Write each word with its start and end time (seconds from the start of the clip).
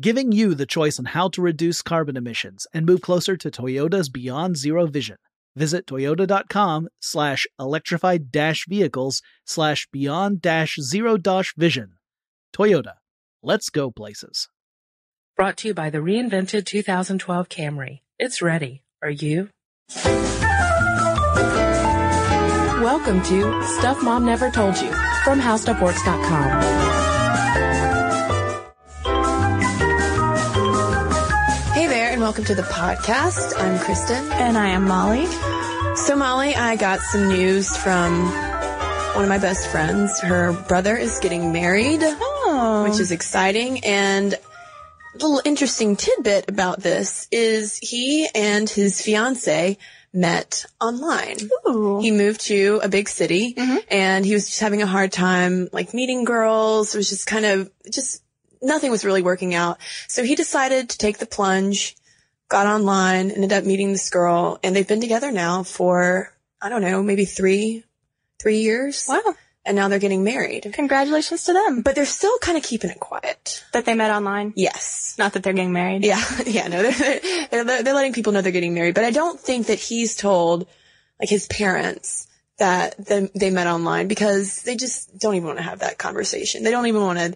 Giving 0.00 0.32
you 0.32 0.54
the 0.54 0.64
choice 0.64 0.98
on 0.98 1.04
how 1.04 1.28
to 1.28 1.42
reduce 1.42 1.82
carbon 1.82 2.16
emissions 2.16 2.66
and 2.72 2.86
move 2.86 3.02
closer 3.02 3.36
to 3.36 3.50
Toyota's 3.50 4.08
Beyond 4.08 4.56
Zero 4.56 4.86
vision. 4.86 5.18
Visit 5.56 5.84
toyota.com 5.84 6.88
slash 7.00 7.46
electrified 7.58 8.32
dash 8.32 8.64
vehicles 8.66 9.20
slash 9.44 9.86
beyond 9.92 10.40
dash 10.40 10.76
zero 10.80 11.18
dash 11.18 11.54
vision. 11.54 11.96
Toyota. 12.54 12.94
Let's 13.42 13.68
go 13.68 13.90
places. 13.90 14.48
Brought 15.36 15.58
to 15.58 15.68
you 15.68 15.74
by 15.74 15.90
the 15.90 15.98
reinvented 15.98 16.64
2012 16.64 17.50
Camry. 17.50 18.00
It's 18.18 18.40
ready. 18.40 18.82
Are 19.02 19.10
you? 19.10 19.50
Welcome 22.80 23.22
to 23.24 23.62
Stuff 23.78 24.02
Mom 24.02 24.24
Never 24.24 24.50
Told 24.50 24.80
You 24.80 24.92
from 25.24 25.40
HowStuffWorks.com. 25.40 26.89
welcome 32.30 32.44
to 32.44 32.54
the 32.54 32.62
podcast. 32.62 33.60
I'm 33.60 33.76
Kristen. 33.80 34.30
And 34.30 34.56
I 34.56 34.68
am 34.68 34.84
Molly. 34.84 35.26
So, 35.96 36.14
Molly, 36.14 36.54
I 36.54 36.76
got 36.76 37.00
some 37.00 37.26
news 37.26 37.76
from 37.76 38.24
one 39.16 39.24
of 39.24 39.28
my 39.28 39.38
best 39.38 39.66
friends. 39.66 40.20
Her 40.20 40.52
brother 40.68 40.96
is 40.96 41.18
getting 41.18 41.52
married, 41.52 41.98
Oh. 42.04 42.86
which 42.88 43.00
is 43.00 43.10
exciting. 43.10 43.84
And 43.84 44.34
a 44.34 44.38
little 45.14 45.42
interesting 45.44 45.96
tidbit 45.96 46.48
about 46.48 46.78
this 46.78 47.26
is 47.32 47.76
he 47.78 48.28
and 48.32 48.70
his 48.70 49.02
fiance 49.02 49.76
met 50.12 50.66
online. 50.80 51.36
Ooh. 51.68 51.98
He 51.98 52.12
moved 52.12 52.42
to 52.42 52.78
a 52.80 52.88
big 52.88 53.08
city 53.08 53.54
mm-hmm. 53.54 53.78
and 53.90 54.24
he 54.24 54.34
was 54.34 54.46
just 54.46 54.60
having 54.60 54.82
a 54.82 54.86
hard 54.86 55.10
time 55.10 55.68
like 55.72 55.94
meeting 55.94 56.22
girls. 56.22 56.94
It 56.94 56.98
was 56.98 57.08
just 57.08 57.26
kind 57.26 57.44
of 57.44 57.72
just 57.90 58.22
nothing 58.62 58.90
was 58.90 59.04
really 59.04 59.22
working 59.22 59.54
out. 59.54 59.78
So 60.08 60.22
he 60.22 60.34
decided 60.34 60.90
to 60.90 60.98
take 60.98 61.18
the 61.18 61.26
plunge, 61.26 61.96
got 62.50 62.66
online, 62.66 63.30
ended 63.30 63.52
up 63.52 63.64
meeting 63.64 63.92
this 63.92 64.10
girl 64.10 64.58
and 64.62 64.76
they've 64.76 64.86
been 64.86 65.00
together 65.00 65.32
now 65.32 65.62
for, 65.62 66.34
I 66.60 66.68
don't 66.68 66.82
know, 66.82 67.02
maybe 67.02 67.24
three, 67.24 67.84
three 68.38 68.58
years. 68.58 69.06
Wow. 69.08 69.34
And 69.64 69.76
now 69.76 69.88
they're 69.88 69.98
getting 69.98 70.24
married. 70.24 70.70
Congratulations 70.72 71.44
to 71.44 71.52
them. 71.52 71.82
But 71.82 71.94
they're 71.94 72.06
still 72.06 72.36
kind 72.38 72.58
of 72.58 72.64
keeping 72.64 72.90
it 72.90 72.98
quiet. 72.98 73.64
That 73.72 73.84
they 73.84 73.94
met 73.94 74.10
online. 74.10 74.52
Yes. 74.56 75.14
Not 75.18 75.34
that 75.34 75.42
they're 75.42 75.52
getting 75.52 75.72
married. 75.72 76.04
Yeah, 76.04 76.22
yeah, 76.46 76.66
no, 76.66 76.82
they're, 76.82 77.20
they're, 77.50 77.82
they're 77.82 77.94
letting 77.94 78.14
people 78.14 78.32
know 78.32 78.40
they're 78.40 78.52
getting 78.52 78.74
married, 78.74 78.94
but 78.94 79.04
I 79.04 79.10
don't 79.10 79.38
think 79.38 79.66
that 79.66 79.78
he's 79.78 80.16
told, 80.16 80.66
like, 81.20 81.28
his 81.28 81.46
parents 81.46 82.26
that 82.58 82.96
they, 83.04 83.30
they 83.34 83.50
met 83.50 83.66
online 83.66 84.08
because 84.08 84.62
they 84.62 84.76
just 84.76 85.18
don't 85.18 85.34
even 85.34 85.46
want 85.46 85.58
to 85.58 85.64
have 85.64 85.80
that 85.80 85.98
conversation. 85.98 86.62
They 86.62 86.70
don't 86.70 86.86
even 86.86 87.02
want 87.02 87.18
to, 87.18 87.34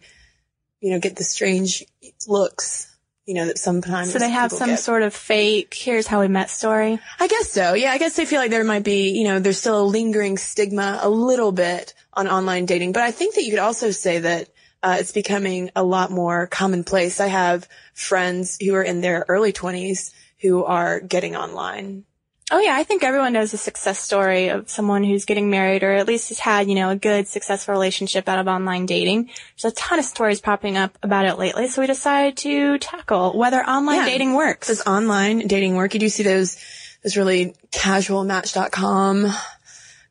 you 0.80 0.92
know, 0.92 0.98
get 0.98 1.16
the 1.16 1.24
strange 1.24 1.84
looks, 2.26 2.93
you 3.26 3.34
know, 3.34 3.46
that 3.46 3.58
sometimes. 3.58 4.12
So 4.12 4.18
they 4.18 4.30
have 4.30 4.52
some 4.52 4.70
get. 4.70 4.78
sort 4.78 5.02
of 5.02 5.14
fake, 5.14 5.74
here's 5.74 6.06
how 6.06 6.20
we 6.20 6.28
met 6.28 6.50
story. 6.50 6.98
I 7.18 7.26
guess 7.26 7.50
so. 7.50 7.74
Yeah, 7.74 7.92
I 7.92 7.98
guess 7.98 8.16
they 8.16 8.26
feel 8.26 8.40
like 8.40 8.50
there 8.50 8.64
might 8.64 8.84
be, 8.84 9.10
you 9.10 9.24
know, 9.24 9.38
there's 9.38 9.58
still 9.58 9.80
a 9.80 9.86
lingering 9.86 10.36
stigma 10.36 10.98
a 11.02 11.08
little 11.08 11.52
bit 11.52 11.94
on 12.12 12.28
online 12.28 12.66
dating, 12.66 12.92
but 12.92 13.02
I 13.02 13.10
think 13.10 13.34
that 13.34 13.44
you 13.44 13.50
could 13.50 13.60
also 13.60 13.90
say 13.90 14.18
that 14.20 14.48
uh, 14.82 14.96
it's 15.00 15.12
becoming 15.12 15.70
a 15.74 15.82
lot 15.82 16.10
more 16.10 16.46
commonplace. 16.46 17.18
I 17.18 17.28
have 17.28 17.66
friends 17.94 18.58
who 18.60 18.74
are 18.74 18.82
in 18.82 19.00
their 19.00 19.24
early 19.28 19.52
20s 19.52 20.12
who 20.40 20.64
are 20.64 21.00
getting 21.00 21.36
online. 21.36 22.04
Oh 22.54 22.60
yeah, 22.60 22.76
I 22.76 22.84
think 22.84 23.02
everyone 23.02 23.32
knows 23.32 23.52
a 23.52 23.56
success 23.56 23.98
story 23.98 24.46
of 24.46 24.70
someone 24.70 25.02
who's 25.02 25.24
getting 25.24 25.50
married 25.50 25.82
or 25.82 25.90
at 25.90 26.06
least 26.06 26.28
has 26.28 26.38
had, 26.38 26.68
you 26.68 26.76
know, 26.76 26.90
a 26.90 26.94
good 26.94 27.26
successful 27.26 27.74
relationship 27.74 28.28
out 28.28 28.38
of 28.38 28.46
online 28.46 28.86
dating. 28.86 29.28
There's 29.60 29.72
a 29.72 29.74
ton 29.74 29.98
of 29.98 30.04
stories 30.04 30.40
popping 30.40 30.76
up 30.76 30.96
about 31.02 31.26
it 31.26 31.36
lately, 31.36 31.66
so 31.66 31.80
we 31.80 31.88
decided 31.88 32.36
to 32.36 32.78
tackle 32.78 33.36
whether 33.36 33.58
online 33.58 33.96
Yeah. 33.96 34.04
dating 34.04 34.34
works. 34.34 34.68
Does 34.68 34.82
online 34.86 35.48
dating 35.48 35.74
work? 35.74 35.94
You 35.94 36.00
do 36.00 36.08
see 36.08 36.22
those, 36.22 36.56
those 37.02 37.16
really 37.16 37.56
casual 37.72 38.22
match.com 38.22 39.32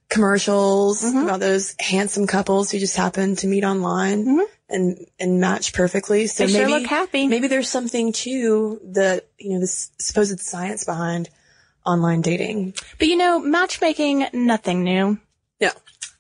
commercials 0.10 1.02
mm-hmm. 1.02 1.20
about 1.20 1.40
those 1.40 1.76
handsome 1.80 2.28
couples 2.28 2.72
who 2.72 2.78
just 2.78 2.98
happen 2.98 3.38
to 3.38 3.48
meet 3.48 3.64
online 3.64 4.26
mm-hmm. 4.26 4.42
and, 4.68 4.98
and 5.18 5.40
match 5.40 5.72
perfectly. 5.72 6.28
So 6.28 6.46
They 6.46 6.52
sure 6.52 6.68
maybe, 6.68 6.82
look 6.82 6.90
happy. 6.90 7.26
maybe 7.26 7.48
there's 7.48 7.70
something 7.70 8.12
to 8.12 8.82
the, 8.84 9.24
you 9.38 9.52
know, 9.52 9.62
the 9.62 9.68
supposed 9.68 10.42
science 10.42 10.84
behind 10.84 11.30
online 11.86 12.22
dating. 12.22 12.74
But 13.00 13.08
you 13.08 13.18
know, 13.18 13.40
matchmaking, 13.40 14.28
nothing 14.34 14.84
new. 14.84 15.20
No. 15.60 15.72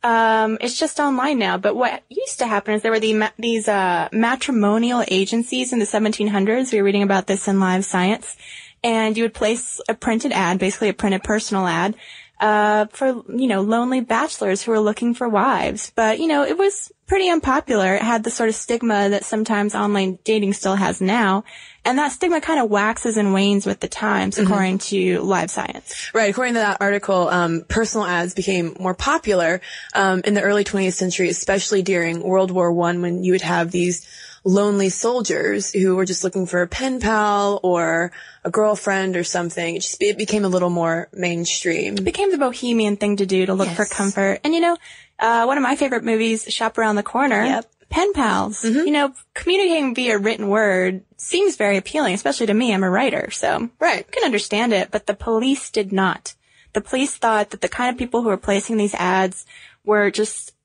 Um, 0.04 0.58
it's 0.60 0.78
just 0.78 1.00
online 1.00 1.40
now. 1.40 1.58
But 1.58 1.76
what 1.76 2.04
used 2.10 2.40
to 2.40 2.48
happen 2.48 2.74
is 2.74 2.82
there 2.82 2.92
were 2.92 3.00
the 3.00 3.14
ma- 3.14 3.30
these 3.38 3.68
uh, 3.68 4.10
matrimonial 4.12 5.04
agencies 5.08 5.72
in 5.72 5.80
the 5.80 5.86
1700s. 5.86 6.72
We 6.72 6.80
were 6.80 6.84
reading 6.84 7.04
about 7.04 7.28
this 7.28 7.48
in 7.48 7.60
Live 7.60 7.86
Science, 7.86 8.36
and 8.84 9.16
you 9.16 9.24
would 9.24 9.34
place 9.34 9.80
a 9.88 9.94
printed 9.94 10.34
ad, 10.34 10.60
basically 10.60 10.90
a 10.90 10.94
printed 10.94 11.24
personal 11.24 11.66
ad, 11.66 11.96
uh, 12.42 12.88
for 12.88 13.24
you 13.30 13.48
know 13.48 13.62
lonely 13.62 14.02
bachelors 14.02 14.62
who 14.62 14.72
were 14.72 14.80
looking 14.80 15.14
for 15.14 15.30
wives. 15.30 15.94
But 15.96 16.20
you 16.20 16.28
know, 16.28 16.44
it 16.44 16.58
was 16.58 16.92
pretty 17.08 17.30
unpopular. 17.30 17.96
It 17.96 18.02
had 18.02 18.26
the 18.26 18.32
sort 18.32 18.50
of 18.50 18.56
stigma 18.56 19.10
that 19.10 19.24
sometimes 19.24 19.74
online 19.74 20.20
dating 20.26 20.54
still 20.54 20.76
has 20.76 21.00
now. 21.00 21.46
And 21.86 21.98
that 21.98 22.14
stigma 22.14 22.40
kind 22.40 22.62
of 22.62 22.70
waxes 22.70 23.18
and 23.18 23.34
wanes 23.34 23.66
with 23.66 23.80
the 23.82 23.90
times, 23.90 24.38
according 24.38 24.78
to 24.80 25.20
Live 25.20 25.52
Science. 25.52 26.12
Right. 26.14 26.30
According 26.30 26.54
to 26.54 26.62
that 26.62 26.78
article, 26.80 27.28
um, 27.28 27.66
personal 27.68 28.06
ads 28.06 28.34
became 28.34 28.76
more 28.80 28.94
popular 28.94 29.60
um, 29.94 30.22
in 30.24 30.34
the 30.34 30.42
early 30.42 30.64
20th 30.64 30.94
century, 30.94 31.28
especially 31.28 31.82
during 31.82 32.22
World 32.22 32.52
War 32.52 32.72
One, 32.72 33.02
when 33.02 33.24
you 33.24 33.34
would 33.34 33.42
have 33.42 33.72
these 33.72 34.08
lonely 34.44 34.90
soldiers 34.90 35.72
who 35.72 35.96
were 35.96 36.06
just 36.06 36.24
looking 36.24 36.46
for 36.46 36.62
a 36.62 36.68
pen 36.68 37.00
pal 37.00 37.60
or 37.64 38.12
a 38.44 38.52
girlfriend 38.52 39.16
or 39.16 39.24
something. 39.24 39.76
It 39.76 39.80
just 39.80 40.02
it 40.02 40.18
became 40.18 40.46
a 40.46 40.50
little 40.50 40.70
more 40.70 41.08
mainstream. 41.14 41.98
It 41.98 42.04
became 42.04 42.32
the 42.32 42.38
bohemian 42.38 42.98
thing 42.98 43.18
to 43.18 43.26
do 43.26 43.46
to 43.46 43.54
look 43.54 43.70
for 43.70 43.86
comfort. 43.86 44.42
And 44.44 44.54
you 44.54 44.60
know, 44.60 44.78
uh, 45.20 45.46
one 45.46 45.58
of 45.58 45.64
my 45.64 45.76
favorite 45.76 46.04
movies, 46.04 46.46
Shop 46.52 46.78
Around 46.78 46.96
the 46.96 47.04
Corner. 47.04 47.44
Yep. 47.44 47.73
Pen 47.94 48.12
pals. 48.14 48.64
You 48.64 48.90
know, 48.90 49.14
communicating 49.36 49.94
via 49.94 50.18
written 50.18 50.48
word 50.48 51.04
seems 51.18 51.58
very 51.58 51.78
appealing, 51.78 52.16
especially 52.16 52.48
to 52.48 52.54
me. 52.56 52.74
I'm 52.74 52.84
a 52.84 52.90
writer, 52.90 53.30
so 53.30 53.70
Right. 53.80 54.04
I 54.08 54.12
can 54.12 54.24
understand 54.24 54.74
it, 54.74 54.90
but 54.90 55.06
the 55.06 55.14
police 55.14 55.70
did 55.70 55.94
not. 55.94 56.34
The 56.74 56.82
police 56.82 57.16
thought 57.16 57.52
that 57.52 57.62
the 57.62 57.70
kind 57.70 57.92
of 57.92 58.00
people 58.00 58.24
who 58.24 58.30
were 58.30 58.38
placing 58.38 58.78
these 58.78 58.96
ads 58.96 59.46
were 59.86 60.10
just 60.10 60.56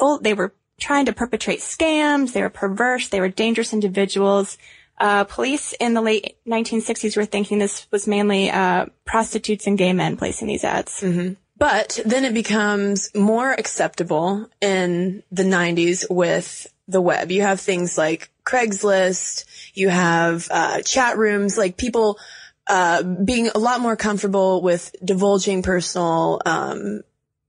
full, 0.00 0.18
they 0.18 0.34
were 0.34 0.52
trying 0.80 1.06
to 1.06 1.12
perpetrate 1.12 1.60
scams. 1.60 2.32
They 2.32 2.42
were 2.42 2.50
perverse. 2.50 3.08
They 3.08 3.20
were 3.20 3.28
dangerous 3.28 3.72
individuals. 3.72 4.58
Uh, 4.98 5.22
police 5.22 5.72
in 5.74 5.94
the 5.94 6.02
late 6.02 6.36
1960s 6.48 7.16
were 7.16 7.26
thinking 7.26 7.60
this 7.60 7.86
was 7.92 8.08
mainly 8.08 8.50
uh, 8.50 8.86
prostitutes 9.04 9.68
and 9.68 9.78
gay 9.78 9.92
men 9.92 10.16
placing 10.16 10.48
these 10.48 10.64
ads. 10.64 11.00
Mm-hmm. 11.00 11.34
But 11.56 12.00
then 12.04 12.24
it 12.24 12.34
becomes 12.34 13.14
more 13.14 13.52
acceptable 13.52 14.48
in 14.60 15.22
the 15.30 15.44
90s 15.44 16.04
with 16.10 16.66
the 16.88 17.00
web. 17.00 17.30
You 17.30 17.42
have 17.42 17.60
things 17.60 17.96
like 17.96 18.30
Craigslist. 18.44 19.44
You 19.74 19.88
have 19.88 20.48
uh, 20.50 20.82
chat 20.82 21.16
rooms, 21.16 21.56
like 21.56 21.76
people 21.76 22.18
uh, 22.66 23.02
being 23.02 23.48
a 23.54 23.58
lot 23.58 23.80
more 23.80 23.94
comfortable 23.96 24.62
with 24.62 24.94
divulging 25.04 25.62
personal 25.62 26.40
um, 26.44 27.02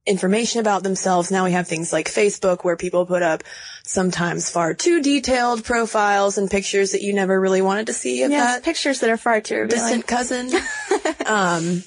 information 0.05 0.59
about 0.59 0.83
themselves. 0.83 1.31
Now 1.31 1.45
we 1.45 1.53
have 1.53 1.67
things 1.67 1.91
like 1.91 2.07
Facebook 2.07 2.63
where 2.63 2.77
people 2.77 3.05
put 3.07 3.23
up 3.23 3.43
sometimes 3.83 4.49
far 4.51 4.73
too 4.75 5.01
detailed 5.01 5.63
profiles 5.63 6.37
and 6.37 6.49
pictures 6.49 6.91
that 6.91 7.01
you 7.01 7.13
never 7.13 7.39
really 7.39 7.61
wanted 7.61 7.87
to 7.87 7.93
see 7.93 8.23
of 8.23 8.31
Yes, 8.31 8.55
that 8.55 8.63
pictures 8.63 8.99
that 8.99 9.09
are 9.09 9.17
far 9.17 9.41
too 9.41 9.55
revealing. 9.61 10.01
distant 10.01 10.07
cousin. 10.07 10.51
um, 11.25 11.83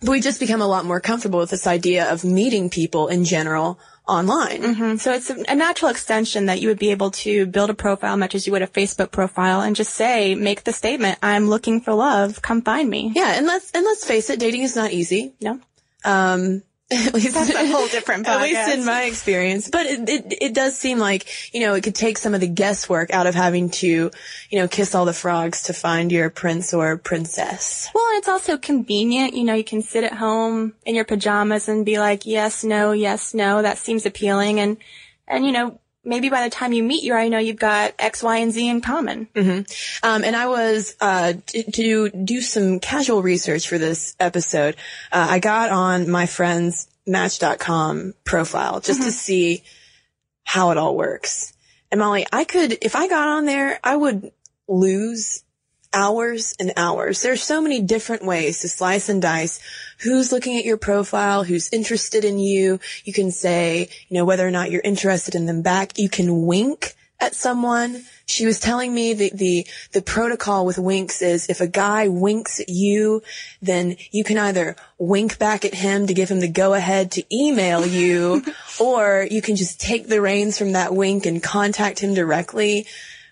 but 0.00 0.10
we 0.10 0.20
just 0.20 0.40
become 0.40 0.60
a 0.60 0.66
lot 0.66 0.84
more 0.84 1.00
comfortable 1.00 1.38
with 1.38 1.50
this 1.50 1.66
idea 1.66 2.10
of 2.12 2.24
meeting 2.24 2.70
people 2.70 3.08
in 3.08 3.24
general 3.24 3.78
online. 4.06 4.62
hmm 4.62 4.96
So 4.96 5.12
it's 5.12 5.30
a, 5.30 5.44
a 5.48 5.54
natural 5.54 5.90
extension 5.90 6.46
that 6.46 6.60
you 6.60 6.68
would 6.68 6.78
be 6.78 6.90
able 6.90 7.10
to 7.12 7.46
build 7.46 7.70
a 7.70 7.74
profile 7.74 8.16
much 8.16 8.34
as 8.34 8.46
you 8.46 8.52
would 8.52 8.62
a 8.62 8.66
Facebook 8.66 9.10
profile 9.10 9.60
and 9.60 9.74
just 9.74 9.94
say, 9.94 10.34
make 10.34 10.64
the 10.64 10.72
statement, 10.72 11.18
I'm 11.22 11.48
looking 11.48 11.80
for 11.80 11.94
love, 11.94 12.42
come 12.42 12.62
find 12.62 12.88
me. 12.88 13.12
Yeah, 13.14 13.32
and 13.34 13.46
let's 13.46 13.70
and 13.72 13.84
let's 13.84 14.04
face 14.04 14.30
it, 14.30 14.38
dating 14.38 14.62
is 14.62 14.76
not 14.76 14.92
easy. 14.92 15.34
No. 15.40 15.60
Um 16.04 16.62
at 16.90 17.14
least 17.14 17.34
That's 17.34 17.50
a 17.50 17.66
whole 17.66 17.88
different 17.88 18.26
podcast. 18.26 18.36
At 18.36 18.42
least 18.42 18.78
in 18.78 18.84
my 18.84 19.02
experience. 19.04 19.68
But 19.68 19.86
it, 19.86 20.08
it 20.08 20.38
it 20.40 20.54
does 20.54 20.78
seem 20.78 20.98
like, 20.98 21.52
you 21.52 21.60
know, 21.60 21.74
it 21.74 21.82
could 21.82 21.96
take 21.96 22.16
some 22.16 22.32
of 22.32 22.40
the 22.40 22.46
guesswork 22.46 23.10
out 23.10 23.26
of 23.26 23.34
having 23.34 23.70
to, 23.70 24.10
you 24.50 24.58
know, 24.58 24.68
kiss 24.68 24.94
all 24.94 25.04
the 25.04 25.12
frogs 25.12 25.64
to 25.64 25.72
find 25.72 26.12
your 26.12 26.30
prince 26.30 26.72
or 26.72 26.96
princess. 26.96 27.88
Well, 27.92 28.04
it's 28.12 28.28
also 28.28 28.56
convenient. 28.56 29.34
You 29.34 29.42
know, 29.42 29.54
you 29.54 29.64
can 29.64 29.82
sit 29.82 30.04
at 30.04 30.12
home 30.12 30.74
in 30.84 30.94
your 30.94 31.04
pajamas 31.04 31.68
and 31.68 31.84
be 31.84 31.98
like, 31.98 32.24
yes, 32.24 32.62
no, 32.62 32.92
yes, 32.92 33.34
no. 33.34 33.62
That 33.62 33.78
seems 33.78 34.06
appealing. 34.06 34.60
And, 34.60 34.76
and, 35.26 35.44
you 35.44 35.50
know, 35.50 35.80
maybe 36.06 36.30
by 36.30 36.44
the 36.44 36.50
time 36.50 36.72
you 36.72 36.82
meet, 36.82 37.02
you 37.02 37.12
already 37.12 37.30
know 37.30 37.38
you've 37.38 37.58
got 37.58 37.94
X, 37.98 38.22
Y, 38.22 38.38
and 38.38 38.52
Z 38.52 38.68
in 38.68 38.80
common. 38.80 39.28
hmm 39.34 39.60
Um, 40.02 40.24
and 40.24 40.34
I 40.36 40.46
was 40.46 40.96
uh, 41.00 41.34
t- 41.46 41.64
to 41.64 42.08
do 42.10 42.40
some 42.40 42.80
casual 42.80 43.22
research 43.22 43.68
for 43.68 43.78
this 43.78 44.14
episode. 44.18 44.76
Uh, 45.12 45.26
I 45.30 45.38
got 45.40 45.70
on 45.70 46.08
my 46.08 46.26
friend's 46.26 46.88
Match.com 47.06 48.14
profile 48.24 48.80
just 48.80 49.02
to 49.02 49.12
see 49.12 49.62
how 50.44 50.70
it 50.70 50.78
all 50.78 50.96
works. 50.96 51.52
And 51.90 52.00
Molly, 52.00 52.26
I 52.32 52.44
could, 52.44 52.78
if 52.82 52.96
I 52.96 53.08
got 53.08 53.28
on 53.28 53.44
there, 53.44 53.78
I 53.84 53.94
would 53.94 54.32
lose 54.68 55.44
hours 55.92 56.54
and 56.58 56.72
hours. 56.76 57.22
There's 57.22 57.42
so 57.42 57.60
many 57.60 57.80
different 57.80 58.24
ways 58.24 58.60
to 58.60 58.68
slice 58.68 59.08
and 59.08 59.22
dice 59.22 59.60
who's 59.98 60.32
looking 60.32 60.56
at 60.58 60.64
your 60.64 60.76
profile, 60.76 61.44
who's 61.44 61.72
interested 61.72 62.24
in 62.24 62.38
you. 62.38 62.80
You 63.04 63.12
can 63.12 63.30
say, 63.30 63.88
you 64.08 64.16
know, 64.16 64.24
whether 64.24 64.46
or 64.46 64.50
not 64.50 64.70
you're 64.70 64.82
interested 64.82 65.34
in 65.34 65.46
them 65.46 65.62
back. 65.62 65.98
You 65.98 66.08
can 66.08 66.46
wink 66.46 66.94
at 67.18 67.34
someone. 67.34 68.04
She 68.26 68.44
was 68.44 68.60
telling 68.60 68.92
me 68.92 69.14
the, 69.14 69.30
the, 69.32 69.66
the 69.92 70.02
protocol 70.02 70.66
with 70.66 70.78
winks 70.78 71.22
is 71.22 71.48
if 71.48 71.60
a 71.60 71.66
guy 71.66 72.08
winks 72.08 72.60
at 72.60 72.68
you, 72.68 73.22
then 73.62 73.96
you 74.10 74.24
can 74.24 74.36
either 74.36 74.76
wink 74.98 75.38
back 75.38 75.64
at 75.64 75.74
him 75.74 76.06
to 76.08 76.14
give 76.14 76.28
him 76.28 76.40
the 76.40 76.48
go 76.48 76.74
ahead 76.74 77.12
to 77.12 77.24
email 77.34 77.86
you, 77.86 78.42
or 78.80 79.26
you 79.30 79.40
can 79.40 79.56
just 79.56 79.80
take 79.80 80.08
the 80.08 80.20
reins 80.20 80.58
from 80.58 80.72
that 80.72 80.94
wink 80.94 81.24
and 81.24 81.42
contact 81.42 82.00
him 82.00 82.14
directly, 82.14 82.86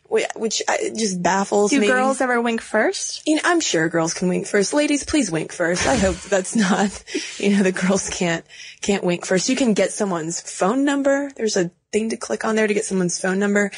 which 0.09 0.63
uh, 0.69 0.77
just 0.97 1.23
baffles 1.23 1.71
Do 1.71 1.81
me. 1.81 1.87
Do 1.87 1.93
girls 1.93 2.21
ever 2.21 2.41
wink 2.41 2.61
first? 2.61 3.27
You 3.27 3.37
know, 3.37 3.43
I'm 3.45 3.61
sure 3.61 3.89
girls 3.89 4.15
can 4.15 4.29
wink 4.29 4.47
first. 4.47 4.75
Ladies, 4.75 5.05
please 5.05 5.31
wink 5.31 5.53
first. 5.53 5.87
I 5.87 5.97
hope 5.97 6.17
that's 6.17 6.55
not, 6.55 7.03
you 7.39 7.51
know, 7.51 7.63
the 7.63 7.73
girls 7.73 8.11
can't, 8.11 8.45
can't 8.81 9.03
wink 9.03 9.25
first. 9.25 9.49
You 9.49 9.57
can 9.57 9.75
get 9.75 9.93
someone's 9.93 10.41
phone 10.41 10.85
number. 10.85 11.31
There's 11.37 11.57
a 11.57 11.71
thing 11.93 12.11
to 12.11 12.17
click 12.17 12.45
on 12.45 12.55
there 12.55 12.67
to 12.67 12.75
get 12.75 12.85
someone's 12.85 13.21
phone 13.21 13.39
number. 13.39 13.71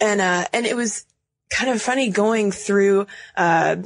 And, 0.00 0.20
uh, 0.20 0.46
and 0.52 0.66
it 0.66 0.76
was 0.76 1.04
kind 1.50 1.70
of 1.70 1.80
funny 1.80 2.10
going 2.10 2.50
through, 2.50 3.06
uh, 3.36 3.76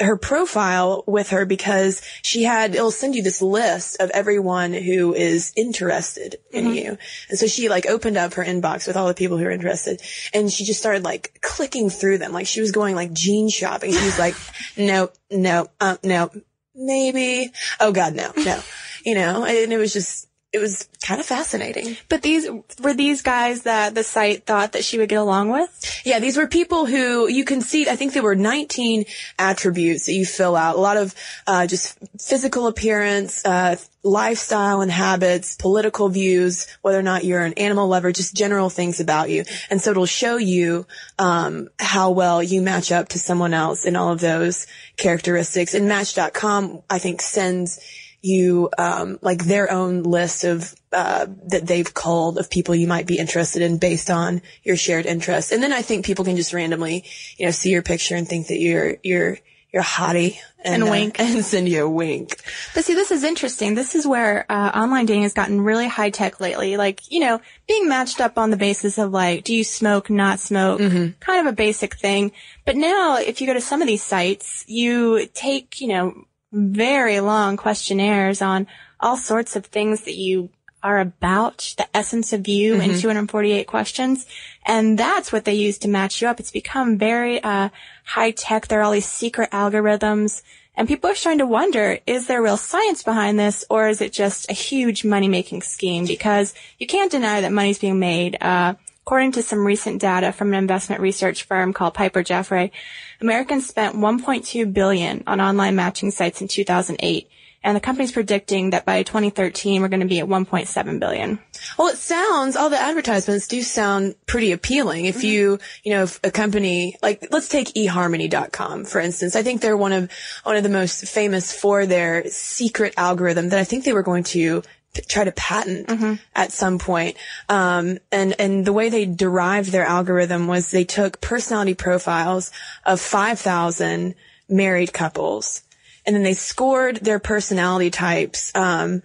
her 0.00 0.16
profile 0.16 1.04
with 1.06 1.30
her 1.30 1.46
because 1.46 2.02
she 2.22 2.42
had, 2.42 2.74
it'll 2.74 2.90
send 2.90 3.14
you 3.14 3.22
this 3.22 3.40
list 3.40 4.00
of 4.00 4.10
everyone 4.10 4.74
who 4.74 5.14
is 5.14 5.52
interested 5.56 6.36
in 6.50 6.74
you. 6.74 6.98
And 7.30 7.38
so 7.38 7.46
she 7.46 7.68
like 7.68 7.86
opened 7.86 8.18
up 8.18 8.34
her 8.34 8.44
inbox 8.44 8.86
with 8.86 8.96
all 8.96 9.08
the 9.08 9.14
people 9.14 9.38
who 9.38 9.46
are 9.46 9.50
interested 9.50 10.02
and 10.34 10.52
she 10.52 10.64
just 10.64 10.80
started 10.80 11.02
like 11.02 11.38
clicking 11.40 11.88
through 11.88 12.18
them. 12.18 12.32
Like 12.32 12.46
she 12.46 12.60
was 12.60 12.72
going 12.72 12.94
like 12.94 13.12
jean 13.12 13.48
shopping. 13.48 13.92
She 13.92 14.04
was 14.04 14.18
like, 14.18 14.34
no, 14.76 15.10
no, 15.30 15.68
um, 15.80 15.98
no, 16.02 16.30
maybe. 16.74 17.50
Oh 17.80 17.92
God, 17.92 18.14
no, 18.14 18.32
no, 18.36 18.60
you 19.04 19.14
know, 19.14 19.46
and 19.46 19.72
it 19.72 19.78
was 19.78 19.94
just, 19.94 20.25
it 20.56 20.60
was 20.60 20.88
kind 21.02 21.20
of 21.20 21.26
fascinating. 21.26 21.98
But 22.08 22.22
these, 22.22 22.48
were 22.80 22.94
these 22.94 23.20
guys 23.20 23.64
that 23.64 23.94
the 23.94 24.02
site 24.02 24.46
thought 24.46 24.72
that 24.72 24.84
she 24.84 24.96
would 24.96 25.10
get 25.10 25.18
along 25.18 25.50
with? 25.50 26.02
Yeah, 26.02 26.18
these 26.18 26.38
were 26.38 26.46
people 26.46 26.86
who 26.86 27.28
you 27.28 27.44
can 27.44 27.60
see, 27.60 27.90
I 27.90 27.94
think 27.94 28.14
there 28.14 28.22
were 28.22 28.34
19 28.34 29.04
attributes 29.38 30.06
that 30.06 30.14
you 30.14 30.24
fill 30.24 30.56
out. 30.56 30.76
A 30.76 30.80
lot 30.80 30.96
of, 30.96 31.14
uh, 31.46 31.66
just 31.66 31.98
physical 32.18 32.68
appearance, 32.68 33.44
uh, 33.44 33.76
lifestyle 34.02 34.80
and 34.80 34.90
habits, 34.90 35.56
political 35.56 36.08
views, 36.08 36.66
whether 36.80 36.98
or 36.98 37.02
not 37.02 37.24
you're 37.24 37.42
an 37.42 37.52
animal 37.54 37.86
lover, 37.86 38.10
just 38.10 38.34
general 38.34 38.70
things 38.70 38.98
about 38.98 39.28
you. 39.28 39.44
And 39.68 39.82
so 39.82 39.90
it'll 39.90 40.06
show 40.06 40.38
you, 40.38 40.86
um, 41.18 41.68
how 41.78 42.12
well 42.12 42.42
you 42.42 42.62
match 42.62 42.90
up 42.90 43.08
to 43.08 43.18
someone 43.18 43.52
else 43.52 43.84
in 43.84 43.94
all 43.94 44.10
of 44.10 44.20
those 44.20 44.66
characteristics. 44.96 45.74
And 45.74 45.86
Match.com, 45.86 46.82
I 46.88 46.98
think, 46.98 47.20
sends 47.20 47.78
you 48.26 48.70
um, 48.76 49.18
like 49.22 49.44
their 49.44 49.70
own 49.70 50.02
list 50.02 50.44
of 50.44 50.74
uh, 50.92 51.26
that 51.48 51.66
they've 51.66 51.92
called 51.92 52.38
of 52.38 52.50
people 52.50 52.74
you 52.74 52.88
might 52.88 53.06
be 53.06 53.18
interested 53.18 53.62
in 53.62 53.78
based 53.78 54.10
on 54.10 54.42
your 54.64 54.76
shared 54.76 55.06
interests. 55.06 55.52
And 55.52 55.62
then 55.62 55.72
I 55.72 55.82
think 55.82 56.04
people 56.04 56.24
can 56.24 56.36
just 56.36 56.52
randomly, 56.52 57.04
you 57.36 57.46
know, 57.46 57.52
see 57.52 57.70
your 57.70 57.82
picture 57.82 58.16
and 58.16 58.26
think 58.26 58.48
that 58.48 58.58
you're 58.58 58.96
you're 59.02 59.38
you're 59.72 59.82
hottie 59.82 60.38
and, 60.64 60.82
And 60.82 60.84
uh, 60.84 60.90
wink. 60.90 61.16
and 61.20 61.44
send 61.44 61.68
you 61.68 61.84
a 61.84 61.90
wink. 61.90 62.42
But 62.74 62.84
see, 62.84 62.94
this 62.94 63.10
is 63.10 63.22
interesting. 63.22 63.74
This 63.74 63.94
is 63.94 64.06
where 64.06 64.44
uh, 64.50 64.70
online 64.74 65.06
dating 65.06 65.22
has 65.22 65.34
gotten 65.34 65.60
really 65.60 65.86
high 65.86 66.10
tech 66.10 66.40
lately. 66.40 66.76
Like, 66.76 67.12
you 67.12 67.20
know, 67.20 67.40
being 67.68 67.88
matched 67.88 68.20
up 68.20 68.38
on 68.38 68.50
the 68.50 68.56
basis 68.56 68.98
of 68.98 69.12
like, 69.12 69.44
do 69.44 69.54
you 69.54 69.64
smoke, 69.64 70.08
not 70.08 70.40
smoke, 70.40 70.80
kind 71.20 71.46
of 71.46 71.52
a 71.52 71.56
basic 71.56 71.94
thing. 71.94 72.32
But 72.64 72.76
now, 72.76 73.18
if 73.18 73.40
you 73.40 73.46
go 73.46 73.54
to 73.54 73.60
some 73.60 73.82
of 73.82 73.86
these 73.86 74.02
sites, 74.02 74.64
you 74.66 75.28
take, 75.34 75.80
you 75.80 75.88
know, 75.88 76.24
very 76.52 77.20
long 77.20 77.56
questionnaires 77.56 78.40
on 78.40 78.66
all 79.00 79.16
sorts 79.16 79.56
of 79.56 79.66
things 79.66 80.02
that 80.04 80.14
you 80.16 80.48
are 80.82 81.00
about, 81.00 81.74
the 81.78 81.86
essence 81.96 82.32
of 82.32 82.46
you 82.46 82.74
in 82.80 82.90
Mhm. 82.92 83.00
248 83.00 83.66
questions. 83.66 84.24
And 84.64 84.96
that's 84.96 85.32
what 85.32 85.44
they 85.44 85.54
use 85.54 85.78
to 85.78 85.88
match 85.88 86.22
you 86.22 86.28
up. 86.28 86.38
It's 86.38 86.52
become 86.52 86.96
very, 86.96 87.42
uh, 87.42 87.70
high 88.04 88.30
tech. 88.30 88.68
There 88.68 88.80
are 88.80 88.82
all 88.84 88.92
these 88.92 89.06
secret 89.06 89.50
algorithms 89.50 90.42
and 90.76 90.86
people 90.86 91.10
are 91.10 91.14
starting 91.14 91.38
to 91.38 91.46
wonder, 91.46 91.98
is 92.06 92.26
there 92.26 92.42
real 92.42 92.58
science 92.58 93.02
behind 93.02 93.38
this 93.38 93.64
or 93.70 93.88
is 93.88 94.00
it 94.00 94.12
just 94.12 94.48
a 94.50 94.52
huge 94.52 95.04
money 95.04 95.26
making 95.26 95.62
scheme? 95.62 96.04
Because 96.06 96.54
you 96.78 96.86
can't 96.86 97.10
deny 97.10 97.40
that 97.40 97.50
money's 97.50 97.78
being 97.78 97.98
made. 97.98 98.36
Uh, 98.40 98.74
according 99.06 99.30
to 99.30 99.40
some 99.40 99.64
recent 99.64 100.00
data 100.00 100.32
from 100.32 100.48
an 100.48 100.54
investment 100.54 101.00
research 101.00 101.44
firm 101.44 101.72
called 101.72 101.94
Piper 101.94 102.24
Jaffray, 102.24 102.72
Americans 103.20 103.64
spent 103.64 103.94
1.2 103.94 104.72
billion 104.72 105.22
on 105.28 105.40
online 105.40 105.76
matching 105.76 106.10
sites 106.10 106.40
in 106.40 106.48
2008. 106.48 107.30
And 107.62 107.76
the 107.76 107.80
company's 107.80 108.10
predicting 108.10 108.70
that 108.70 108.84
by 108.84 109.04
2013, 109.04 109.80
we're 109.80 109.88
going 109.88 110.00
to 110.00 110.06
be 110.06 110.18
at 110.18 110.26
1.7 110.26 111.00
billion. 111.00 111.38
Well, 111.78 111.88
it 111.88 111.98
sounds, 111.98 112.56
all 112.56 112.68
the 112.68 112.78
advertisements 112.78 113.46
do 113.46 113.62
sound 113.62 114.16
pretty 114.26 114.50
appealing. 114.50 115.04
If 115.04 115.18
mm-hmm. 115.18 115.26
you, 115.26 115.58
you 115.84 115.92
know, 115.92 116.02
if 116.02 116.18
a 116.24 116.32
company, 116.32 116.96
like, 117.00 117.28
let's 117.30 117.48
take 117.48 117.68
eharmony.com, 117.74 118.86
for 118.86 119.00
instance. 119.00 119.36
I 119.36 119.42
think 119.44 119.60
they're 119.60 119.76
one 119.76 119.92
of, 119.92 120.10
one 120.42 120.56
of 120.56 120.64
the 120.64 120.68
most 120.68 121.06
famous 121.06 121.52
for 121.52 121.86
their 121.86 122.28
secret 122.28 122.94
algorithm 122.96 123.50
that 123.50 123.58
I 123.58 123.64
think 123.64 123.84
they 123.84 123.92
were 123.92 124.02
going 124.02 124.24
to 124.24 124.62
try 125.02 125.24
to 125.24 125.32
patent 125.32 126.20
at 126.34 126.52
some 126.52 126.78
point. 126.78 127.16
Um, 127.48 127.98
and, 128.10 128.34
and 128.38 128.64
the 128.64 128.72
way 128.72 128.88
they 128.88 129.06
derived 129.06 129.70
their 129.70 129.84
algorithm 129.84 130.46
was 130.46 130.70
they 130.70 130.84
took 130.84 131.20
personality 131.20 131.74
profiles 131.74 132.50
of 132.84 133.00
5,000 133.00 134.14
married 134.48 134.92
couples 134.92 135.62
and 136.06 136.14
then 136.14 136.22
they 136.22 136.34
scored 136.34 136.96
their 136.96 137.18
personality 137.18 137.90
types, 137.90 138.52
um, 138.54 139.02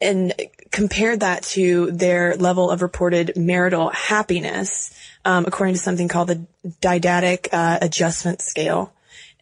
and 0.00 0.34
compared 0.70 1.20
that 1.20 1.42
to 1.42 1.90
their 1.92 2.36
level 2.36 2.70
of 2.70 2.82
reported 2.82 3.32
marital 3.36 3.88
happiness, 3.90 4.94
um, 5.24 5.44
according 5.46 5.74
to 5.74 5.80
something 5.80 6.08
called 6.08 6.28
the 6.28 6.46
dyadic 6.80 7.48
uh, 7.52 7.78
adjustment 7.80 8.42
scale. 8.42 8.92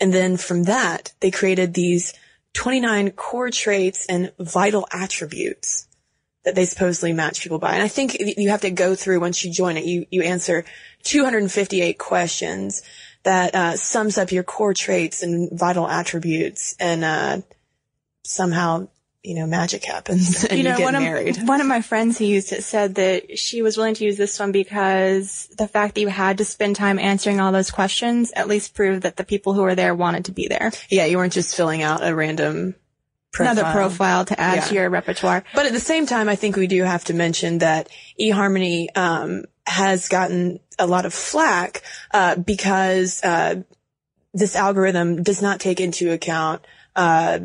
And 0.01 0.15
then 0.15 0.37
from 0.37 0.65
that, 0.65 1.13
they 1.21 1.31
created 1.31 1.75
these 1.75 2.15
29 2.55 3.11
core 3.13 3.51
traits 3.51 4.07
and 4.07 4.33
vital 4.39 4.87
attributes 4.93 5.87
that 6.45 6.55
they 6.55 6.65
supposedly 6.65 7.13
match 7.13 7.43
people 7.43 7.59
by. 7.59 7.75
And 7.75 7.83
I 7.83 7.89
think 7.89 8.17
you 8.19 8.49
have 8.51 8.63
to 8.63 8.71
go 8.71 8.95
through 8.95 9.21
once 9.21 9.45
you 9.45 9.53
join 9.53 9.77
it, 9.77 9.85
you, 9.85 10.07
you 10.11 10.23
answer 10.23 10.65
258 11.05 11.99
questions 11.99 12.83
that, 13.25 13.55
uh, 13.55 13.77
sums 13.77 14.17
up 14.17 14.33
your 14.33 14.43
core 14.43 14.73
traits 14.73 15.23
and 15.23 15.51
vital 15.53 15.87
attributes 15.87 16.75
and, 16.81 17.05
uh, 17.05 17.41
somehow, 18.25 18.89
you 19.23 19.35
know, 19.35 19.47
magic 19.47 19.85
happens 19.85 20.45
and 20.51 20.57
you, 20.57 20.65
know, 20.65 20.79
get 20.79 20.85
one 20.85 21.03
married. 21.03 21.37
Of, 21.37 21.47
one 21.47 21.61
of 21.61 21.67
my 21.67 21.83
friends 21.83 22.17
who 22.17 22.25
used 22.25 22.53
it 22.53 22.65
said 22.65 22.95
that 22.95 23.39
she 23.39 23.61
was 23.61 23.77
willing 23.77 23.95
to 23.95 24.05
use 24.05 24.17
this 24.17 24.39
one 24.41 24.53
because 24.53 25.47
the 25.59 25.69
fact 25.69 25.95
that 25.95 26.01
you 26.01 26.09
had 26.09 26.39
to 26.39 26.45
spend 26.47 26.77
time 26.77 26.99
answering 26.99 27.39
all 27.39 27.53
those 27.53 27.71
questions 27.71 28.33
at 28.35 28.49
least 28.49 28.75
proved 28.75 29.03
that 29.03 29.17
the 29.17 29.25
people 29.25 29.53
who 29.53 29.61
were 29.61 29.75
there 29.75 29.95
wanted 29.95 30.25
to 30.27 30.33
be 30.33 30.49
there. 30.49 30.73
Yeah, 30.89 31.05
you 31.05 31.19
weren't 31.19 31.35
just 31.35 31.55
filling 31.55 31.83
out 31.83 32.07
a 32.07 32.15
random 32.15 32.77
profile. 33.33 33.53
Another 33.53 33.73
profile 33.73 34.25
to 34.27 34.41
add 34.41 34.57
Yeah. 34.57 34.65
to 34.65 34.75
your 34.75 34.91
repertoire. 34.91 35.45
But 35.55 35.67
at 35.67 35.73
the 35.73 35.81
same 35.81 36.07
time, 36.07 36.29
I 36.29 36.37
think 36.37 36.57
we 36.57 36.67
do 36.67 36.83
have 36.83 37.05
to 37.05 37.15
mention 37.15 37.59
that 37.59 37.89
eHarmony 38.21 38.89
um, 38.97 39.45
has 39.67 40.09
gotten 40.09 40.61
a 40.79 40.87
lot 40.87 41.07
of 41.07 41.15
flack 41.15 41.83
uh, 42.13 42.37
because 42.37 43.23
uh, 43.23 43.63
this 44.35 44.57
algorithm 44.57 45.23
does 45.23 45.43
not 45.43 45.61
take 45.61 45.81
into 45.81 46.11
account 46.13 46.65
uh, 46.97 47.39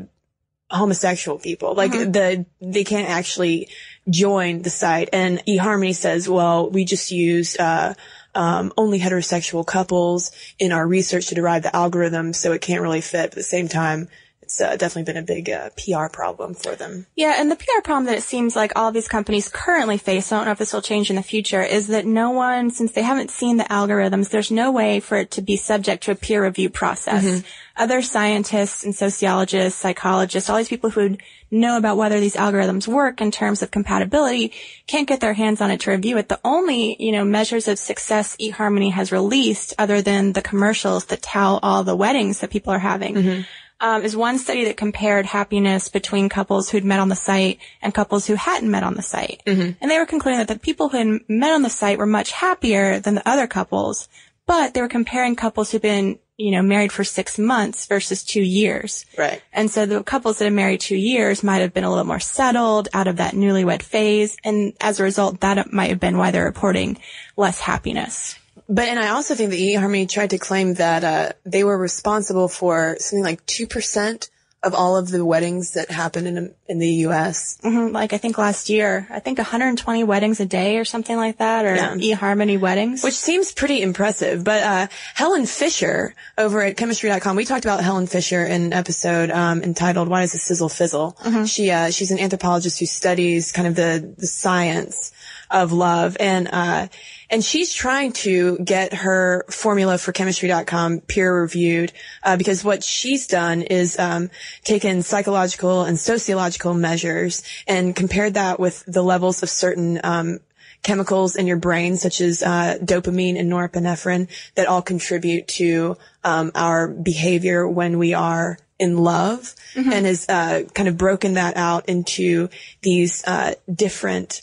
homosexual 0.69 1.37
people. 1.37 1.75
Like 1.75 1.91
the 1.91 2.45
they 2.61 2.83
can't 2.83 3.09
actually 3.09 3.69
join 4.09 4.61
the 4.61 4.69
site, 4.69 5.09
and 5.13 5.39
eHarmony 5.47 5.95
says, 5.95 6.27
"Well, 6.27 6.69
we 6.69 6.85
just 6.85 7.11
use." 7.11 7.55
Uh, 7.57 7.93
um, 8.37 8.73
only 8.75 8.99
heterosexual 8.99 9.65
couples 9.65 10.29
in 10.59 10.73
our 10.73 10.85
research 10.85 11.27
to 11.27 11.35
derive 11.35 11.63
the 11.63 11.73
algorithm, 11.73 12.33
so 12.33 12.51
it 12.51 12.59
can't 12.61 12.81
really 12.81 12.99
fit. 12.99 13.29
But 13.29 13.31
at 13.31 13.31
the 13.31 13.43
same 13.43 13.69
time, 13.69 14.09
it's 14.45 14.61
uh, 14.61 14.75
definitely 14.75 15.11
been 15.11 15.17
a 15.17 15.25
big 15.25 15.49
uh, 15.49 15.71
PR 15.71 16.07
problem 16.07 16.53
for 16.53 16.75
them. 16.75 17.07
Yeah, 17.15 17.33
and 17.39 17.49
the 17.49 17.55
PR 17.55 17.81
problem 17.83 18.05
that 18.05 18.19
it 18.19 18.23
seems 18.23 18.55
like 18.55 18.73
all 18.75 18.91
these 18.91 19.07
companies 19.07 19.49
currently 19.49 19.97
face, 19.97 20.31
I 20.31 20.37
don't 20.37 20.45
know 20.45 20.51
if 20.51 20.59
this 20.59 20.71
will 20.71 20.83
change 20.83 21.09
in 21.09 21.15
the 21.15 21.23
future, 21.23 21.63
is 21.63 21.87
that 21.87 22.05
no 22.05 22.29
one, 22.29 22.69
since 22.69 22.91
they 22.91 23.01
haven't 23.01 23.31
seen 23.31 23.57
the 23.57 23.63
algorithms, 23.63 24.29
there's 24.29 24.51
no 24.51 24.71
way 24.71 24.99
for 24.99 25.17
it 25.17 25.31
to 25.31 25.41
be 25.41 25.57
subject 25.57 26.03
to 26.03 26.11
a 26.11 26.15
peer 26.15 26.43
review 26.43 26.69
process. 26.69 27.23
Mhm. 27.23 27.43
Other 27.75 28.03
scientists 28.03 28.83
and 28.83 28.95
sociologists, 28.95 29.79
psychologists, 29.79 30.47
all 30.47 30.57
these 30.57 30.69
people 30.69 30.91
who 30.91 31.17
know 31.49 31.75
about 31.77 31.97
whether 31.97 32.19
these 32.19 32.35
algorithms 32.35 32.87
work 32.87 33.21
in 33.21 33.31
terms 33.31 33.63
of 33.63 33.71
compatibility 33.71 34.53
can't 34.85 35.07
get 35.07 35.21
their 35.21 35.33
hands 35.33 35.59
on 35.59 35.71
it 35.71 35.79
to 35.81 35.91
review 35.91 36.17
it. 36.17 36.29
The 36.29 36.39
only, 36.45 36.95
you 36.99 37.11
know, 37.11 37.25
measures 37.25 37.67
of 37.67 37.79
success 37.79 38.37
eHarmony 38.37 38.91
has 38.91 39.11
released 39.11 39.73
other 39.79 40.01
than 40.03 40.33
the 40.33 40.41
commercials 40.41 41.05
that 41.05 41.21
tell 41.23 41.59
all 41.63 41.83
the 41.83 41.95
weddings 41.95 42.39
that 42.39 42.51
people 42.51 42.71
are 42.71 42.79
having 42.79 43.45
um, 43.81 44.03
is 44.03 44.15
one 44.15 44.37
study 44.39 44.65
that 44.65 44.77
compared 44.77 45.25
happiness 45.25 45.89
between 45.89 46.29
couples 46.29 46.69
who'd 46.69 46.85
met 46.85 46.99
on 46.99 47.09
the 47.09 47.15
site 47.15 47.59
and 47.81 47.93
couples 47.93 48.25
who 48.25 48.35
hadn't 48.35 48.71
met 48.71 48.83
on 48.83 48.95
the 48.95 49.01
site. 49.01 49.43
And 49.81 49.91
they 49.91 49.99
were 49.99 50.05
concluding 50.05 50.39
that 50.39 50.47
the 50.47 50.57
people 50.59 50.89
who 50.89 50.97
had 50.97 51.19
met 51.27 51.53
on 51.53 51.61
the 51.61 51.69
site 51.69 51.97
were 51.97 52.05
much 52.05 52.31
happier 52.31 52.99
than 52.99 53.15
the 53.15 53.29
other 53.29 53.47
couples, 53.47 54.07
but 54.45 54.73
they 54.73 54.81
were 54.81 54.87
comparing 54.87 55.35
couples 55.35 55.71
who'd 55.71 55.81
been, 55.81 56.19
you 56.37 56.51
know, 56.51 56.61
married 56.61 56.91
for 56.91 57.03
six 57.03 57.37
months 57.37 57.85
versus 57.85 58.23
two 58.23 58.41
years. 58.41 59.05
Right. 59.17 59.41
And 59.51 59.69
so 59.69 59.85
the 59.85 60.03
couples 60.03 60.39
that 60.39 60.45
had 60.45 60.53
married 60.53 60.79
two 60.79 60.95
years 60.95 61.43
might 61.43 61.59
have 61.59 61.73
been 61.73 61.83
a 61.83 61.89
little 61.89 62.05
more 62.05 62.19
settled 62.19 62.87
out 62.93 63.07
of 63.07 63.17
that 63.17 63.33
newlywed 63.33 63.81
phase. 63.81 64.37
And 64.43 64.73
as 64.79 64.99
a 64.99 65.03
result, 65.03 65.41
that 65.41 65.73
might 65.73 65.89
have 65.89 65.99
been 65.99 66.17
why 66.17 66.31
they're 66.31 66.45
reporting 66.45 66.97
less 67.35 67.59
happiness. 67.59 68.39
But 68.67 68.87
and 68.87 68.99
I 68.99 69.09
also 69.09 69.35
think 69.35 69.51
that 69.51 69.59
eHarmony 69.59 70.09
tried 70.09 70.31
to 70.31 70.37
claim 70.37 70.75
that 70.75 71.03
uh, 71.03 71.31
they 71.45 71.63
were 71.63 71.77
responsible 71.77 72.47
for 72.47 72.97
something 72.99 73.23
like 73.23 73.45
two 73.45 73.67
percent 73.67 74.29
of 74.63 74.73
all 74.73 74.97
of 74.97 75.09
the 75.11 75.23
weddings 75.23 75.73
that 75.73 75.91
happened 75.91 76.25
in 76.27 76.55
in 76.67 76.79
the 76.79 76.89
U.S. 77.05 77.59
hmm 77.61 77.89
Like 77.89 78.13
I 78.13 78.17
think 78.17 78.39
last 78.39 78.67
year, 78.67 79.05
I 79.11 79.19
think 79.19 79.37
120 79.37 80.03
weddings 80.05 80.39
a 80.39 80.45
day 80.47 80.77
or 80.79 80.85
something 80.85 81.15
like 81.15 81.37
that, 81.37 81.65
or 81.65 81.75
Yeah. 81.75 81.93
eHarmony 81.93 82.59
weddings. 82.59 83.03
Which 83.03 83.13
seems 83.13 83.51
pretty 83.51 83.83
impressive. 83.83 84.43
But 84.43 84.63
uh, 84.63 84.87
Helen 85.13 85.45
Fisher 85.45 86.15
over 86.35 86.63
at 86.63 86.77
chemistry.com, 86.77 87.35
we 87.35 87.45
talked 87.45 87.65
about 87.65 87.83
Helen 87.83 88.07
Fisher 88.07 88.43
in 88.43 88.63
an 88.63 88.73
episode 88.73 89.29
um, 89.29 89.61
entitled 89.61 90.07
"Why 90.07 90.21
Does 90.21 90.31
the 90.31 90.39
Sizzle 90.39 90.69
Fizzle?" 90.69 91.15
She 91.45 91.69
uh, 91.69 91.91
she's 91.91 92.09
an 92.09 92.17
anthropologist 92.17 92.79
who 92.79 92.87
studies 92.87 93.51
kind 93.51 93.67
of 93.67 93.75
the 93.75 94.15
the 94.17 94.25
science 94.25 95.11
of 95.49 95.71
love, 95.71 96.17
and 96.19 96.47
uh, 96.51 96.87
and 97.29 97.43
she's 97.43 97.73
trying 97.73 98.13
to 98.13 98.57
get 98.59 98.93
her 98.93 99.45
formula 99.49 99.97
for 99.97 100.11
chemistry.com 100.11 101.01
peer 101.01 101.41
reviewed 101.41 101.91
uh, 102.23 102.37
because 102.37 102.63
what 102.63 102.83
she's 102.83 103.27
done 103.27 103.61
is 103.61 103.97
um, 103.99 104.29
taken 104.63 105.01
psychological 105.01 105.83
and 105.83 105.99
sociological 105.99 106.73
measures 106.73 107.43
and 107.67 107.95
compared 107.95 108.35
that 108.35 108.59
with 108.59 108.83
the 108.85 109.03
levels 109.03 109.43
of 109.43 109.49
certain 109.49 109.99
um, 110.03 110.39
chemicals 110.83 111.35
in 111.35 111.47
your 111.47 111.57
brain, 111.57 111.97
such 111.97 112.21
as 112.21 112.43
uh, 112.43 112.77
dopamine 112.81 113.39
and 113.39 113.51
norepinephrine, 113.51 114.29
that 114.53 114.67
all 114.67 114.81
contribute 114.81 115.47
to 115.47 115.97
um, 116.23 116.51
our 116.53 116.87
behavior 116.87 117.67
when 117.67 117.97
we 117.97 118.13
are 118.13 118.57
in 118.77 118.97
love, 118.97 119.55
and 119.75 120.05
has 120.05 120.27
uh, 120.29 120.63
kind 120.73 120.87
of 120.89 120.97
broken 120.97 121.33
that 121.35 121.57
out 121.57 121.87
into 121.87 122.49
these 122.81 123.23
uh, 123.25 123.53
different 123.73 124.41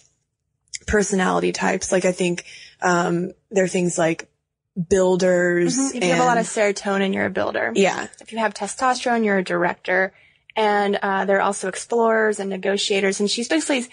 personality 0.86 1.52
types. 1.52 1.92
Like 1.92 2.04
I 2.04 2.12
think 2.12 2.44
um, 2.80 3.32
there 3.50 3.64
are 3.64 3.68
things 3.68 3.96
like 3.98 4.28
builders. 4.88 5.76
Mhm. 5.78 5.94
If 5.96 6.04
you 6.04 6.10
have 6.12 6.20
a 6.22 6.26
lot 6.26 6.38
of 6.38 6.46
serotonin, 6.46 7.12
you're 7.14 7.26
a 7.26 7.30
builder. 7.30 7.72
yeah, 7.74 8.06
If 8.20 8.32
you 8.32 8.38
have 8.38 8.54
testosterone, 8.54 9.24
you're 9.24 9.38
a 9.38 9.44
director. 9.44 10.12
And 10.56 10.98
uh, 11.02 11.24
there 11.24 11.38
are 11.38 11.42
also 11.42 11.68
explorers 11.68 12.38
and 12.40 12.50
negotiators. 12.50 13.20
And 13.20 13.30
she's 13.30 13.48
basically 13.48 13.86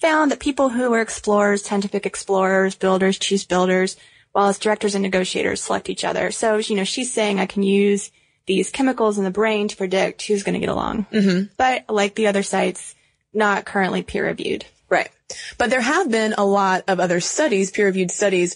found 0.00 0.30
that 0.30 0.38
people 0.40 0.68
who 0.68 0.92
are 0.92 1.00
explorers 1.00 1.62
tend 1.62 1.82
to 1.84 1.88
pick 1.88 2.06
explorers, 2.06 2.74
builders 2.74 3.18
choose 3.18 3.44
builders, 3.44 3.96
while 4.32 4.48
as 4.48 4.58
directors 4.58 4.94
and 4.94 5.02
negotiators 5.02 5.60
select 5.60 5.88
each 5.88 6.04
other. 6.04 6.30
So, 6.30 6.56
you 6.58 6.76
know, 6.76 6.84
she's 6.84 7.12
saying 7.12 7.38
I 7.40 7.46
can 7.46 7.62
use 7.62 8.10
these 8.46 8.70
chemicals 8.70 9.18
in 9.18 9.24
the 9.24 9.30
brain 9.30 9.68
to 9.68 9.76
predict 9.76 10.22
who's 10.26 10.42
going 10.42 10.54
to 10.54 10.60
get 10.60 10.68
along. 10.68 11.06
Mhm. 11.12 11.50
But 11.56 11.84
like 11.88 12.14
the 12.14 12.26
other 12.26 12.42
sites, 12.42 12.94
not 13.32 13.64
currently 13.64 14.02
peer 14.02 14.26
reviewed. 14.26 14.64
Right. 14.88 15.08
But 15.58 15.70
there 15.70 15.80
have 15.80 16.10
been 16.10 16.34
a 16.36 16.44
lot 16.44 16.84
of 16.88 17.00
other 17.00 17.20
studies, 17.20 17.70
peer 17.70 17.86
reviewed 17.86 18.10
studies 18.10 18.54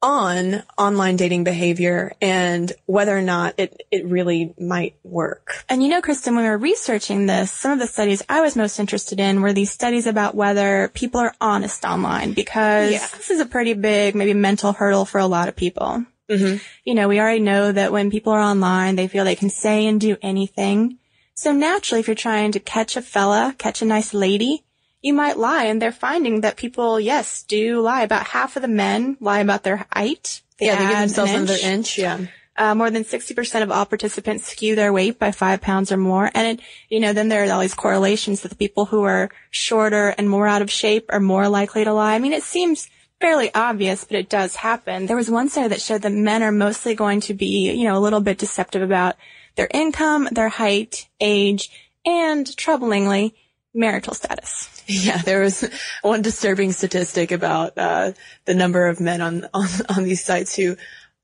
on 0.00 0.62
online 0.76 1.16
dating 1.16 1.42
behavior 1.42 2.12
and 2.20 2.72
whether 2.86 3.16
or 3.16 3.22
not 3.22 3.54
it, 3.58 3.82
it 3.90 4.06
really 4.06 4.54
might 4.60 4.94
work. 5.02 5.64
And 5.68 5.82
you 5.82 5.88
know, 5.88 6.00
Kristen, 6.00 6.36
when 6.36 6.44
we 6.44 6.50
were 6.50 6.56
researching 6.58 7.26
this, 7.26 7.50
some 7.50 7.72
of 7.72 7.80
the 7.80 7.88
studies 7.88 8.22
I 8.28 8.40
was 8.40 8.54
most 8.54 8.78
interested 8.78 9.18
in 9.18 9.42
were 9.42 9.52
these 9.52 9.72
studies 9.72 10.06
about 10.06 10.36
whether 10.36 10.88
people 10.94 11.20
are 11.20 11.34
honest 11.40 11.84
online 11.84 12.32
because 12.32 12.92
Yeah. 12.92 13.06
this 13.16 13.30
is 13.30 13.40
a 13.40 13.46
pretty 13.46 13.74
big, 13.74 14.14
maybe 14.14 14.34
mental 14.34 14.72
hurdle 14.72 15.04
for 15.04 15.18
a 15.18 15.26
lot 15.26 15.48
of 15.48 15.56
people. 15.56 16.04
Mm-hmm. 16.30 16.58
You 16.84 16.94
know, 16.94 17.08
we 17.08 17.18
already 17.18 17.40
know 17.40 17.72
that 17.72 17.90
when 17.90 18.10
people 18.12 18.32
are 18.32 18.40
online, 18.40 18.94
they 18.94 19.08
feel 19.08 19.24
they 19.24 19.34
can 19.34 19.50
say 19.50 19.86
and 19.86 20.00
do 20.00 20.16
anything. 20.22 20.98
So 21.34 21.52
naturally, 21.52 22.00
if 22.00 22.06
you're 22.06 22.14
trying 22.14 22.52
to 22.52 22.60
catch 22.60 22.96
a 22.96 23.02
fella, 23.02 23.54
catch 23.58 23.82
a 23.82 23.84
nice 23.86 24.14
lady, 24.14 24.64
you 25.02 25.12
might 25.12 25.38
lie. 25.38 25.64
And 25.64 25.80
they're 25.80 25.92
finding 25.92 26.40
that 26.42 26.56
people, 26.56 26.98
yes, 26.98 27.42
do 27.42 27.80
lie. 27.80 28.02
About 28.02 28.26
half 28.26 28.56
of 28.56 28.62
the 28.62 28.68
men 28.68 29.16
lie 29.20 29.40
about 29.40 29.62
their 29.62 29.86
height. 29.92 30.42
yeah, 30.60 30.76
they 30.76 30.88
give 30.88 30.98
themselves 30.98 31.30
an 31.30 31.36
another 31.38 31.54
inch. 31.54 31.64
inch. 31.64 31.98
Yeah. 31.98 32.18
Uh, 32.56 32.74
more 32.74 32.90
than 32.90 33.04
60% 33.04 33.62
of 33.62 33.70
all 33.70 33.86
participants 33.86 34.44
skew 34.44 34.74
their 34.74 34.92
weight 34.92 35.16
by 35.16 35.30
five 35.30 35.60
pounds 35.60 35.92
or 35.92 35.96
more. 35.96 36.28
And 36.34 36.58
it, 36.58 36.66
you 36.88 36.98
know, 36.98 37.12
then 37.12 37.28
there 37.28 37.44
are 37.44 37.52
all 37.52 37.60
these 37.60 37.74
correlations 37.74 38.40
that 38.40 38.48
the 38.48 38.56
people 38.56 38.84
who 38.84 39.04
are 39.04 39.30
shorter 39.50 40.08
and 40.08 40.28
more 40.28 40.48
out 40.48 40.60
of 40.60 40.70
shape 40.70 41.06
are 41.10 41.20
more 41.20 41.48
likely 41.48 41.84
to 41.84 41.92
lie. 41.92 42.16
I 42.16 42.18
mean, 42.18 42.32
it 42.32 42.42
seems 42.42 42.90
fairly 43.20 43.54
obvious, 43.54 44.02
but 44.02 44.16
it 44.16 44.28
does 44.28 44.56
happen. 44.56 45.06
There 45.06 45.16
was 45.16 45.30
one 45.30 45.48
study 45.48 45.68
that 45.68 45.80
showed 45.80 46.02
that 46.02 46.12
men 46.12 46.42
are 46.42 46.50
mostly 46.50 46.96
going 46.96 47.20
to 47.22 47.34
be, 47.34 47.70
you 47.70 47.84
know, 47.84 47.96
a 47.96 48.00
little 48.00 48.20
bit 48.20 48.38
deceptive 48.38 48.82
about 48.82 49.14
their 49.54 49.68
income, 49.72 50.28
their 50.30 50.48
height, 50.48 51.08
age, 51.20 51.70
and 52.04 52.46
troublingly, 52.46 53.34
marital 53.74 54.14
status. 54.14 54.74
Yeah, 54.90 55.18
there 55.18 55.40
was 55.42 55.68
one 56.00 56.22
disturbing 56.22 56.72
statistic 56.72 57.30
about 57.30 57.76
uh, 57.76 58.12
the 58.46 58.54
number 58.54 58.86
of 58.86 59.00
men 59.00 59.20
on, 59.20 59.46
on 59.54 59.68
on 59.90 60.04
these 60.04 60.24
sites 60.24 60.56
who 60.56 60.78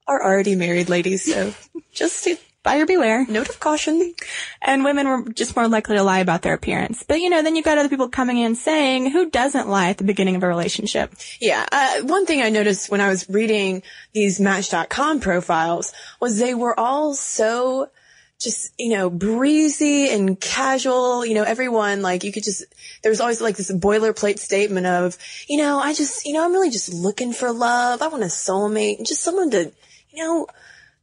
are 0.07 0.23
already 0.23 0.55
married 0.55 0.91
ladies. 0.91 1.25
So 1.25 1.55
just 1.93 2.25
to 2.25 2.37
Buyer 2.65 2.87
beware. 2.87 3.27
note 3.27 3.51
of 3.51 3.61
caution. 3.61 4.15
And 4.63 4.85
women 4.85 5.07
were 5.07 5.33
just 5.33 5.55
more 5.55 5.69
likely 5.69 5.97
to 5.97 6.03
lie 6.03 6.21
about 6.21 6.41
their 6.41 6.55
appearance. 6.55 7.05
But 7.07 7.21
you 7.21 7.29
know, 7.29 7.43
then 7.43 7.57
you've 7.57 7.65
got 7.65 7.77
other 7.77 7.91
people 7.91 8.09
coming 8.09 8.39
in 8.39 8.55
saying, 8.55 9.11
who 9.11 9.29
doesn't 9.31 9.69
lie 9.69 9.91
at 9.91 9.99
the 9.99 10.05
beginning 10.05 10.37
of 10.37 10.43
a 10.43 10.49
relationship? 10.49 11.15
Yeah. 11.41 11.67
Uh, 11.71 12.03
one 12.03 12.25
thing 12.25 12.41
I 12.41 12.49
noticed 12.49 12.91
when 12.91 13.03
I 13.03 13.11
was 13.11 13.29
reading 13.29 13.83
these 14.15 14.41
Match.com 14.41 15.21
profiles 15.21 15.93
was 16.21 16.39
they 16.39 16.55
were 16.55 16.79
all 16.79 17.13
so 17.15 17.91
just, 18.41 18.73
you 18.79 18.91
know, 18.91 19.11
breezy 19.11 20.11
and 20.11 20.41
casual. 20.41 21.25
You 21.25 21.35
know, 21.35 21.45
everyone, 21.45 22.03
like, 22.03 22.25
you 22.25 22.33
could 22.33 22.45
just, 22.45 22.65
there 23.03 23.11
was 23.11 23.21
always 23.21 23.41
like 23.41 23.57
this 23.57 23.73
boilerplate 23.73 24.39
statement 24.39 24.87
of, 24.87 25.17
you 25.49 25.59
know, 25.59 25.79
I 25.79 25.95
just, 25.95 26.27
you 26.27 26.33
know, 26.33 26.45
I'm 26.45 26.53
really 26.53 26.71
just 26.71 26.93
looking 26.93 27.33
for 27.33 27.53
love. 27.53 28.03
I 28.03 28.09
want 28.09 28.23
a 28.23 28.27
soulmate 28.27 28.99
and 28.99 29.07
just 29.07 29.23
someone 29.23 29.51
to, 29.53 29.73
you 30.11 30.23
know, 30.23 30.47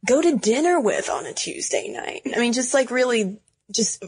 go 0.06 0.20
to 0.20 0.36
dinner 0.36 0.80
with 0.80 1.10
on 1.10 1.26
a 1.26 1.32
Tuesday 1.32 1.88
night. 1.88 2.22
I 2.34 2.38
mean, 2.38 2.52
just 2.52 2.74
like 2.74 2.90
really 2.90 3.38
just 3.70 4.04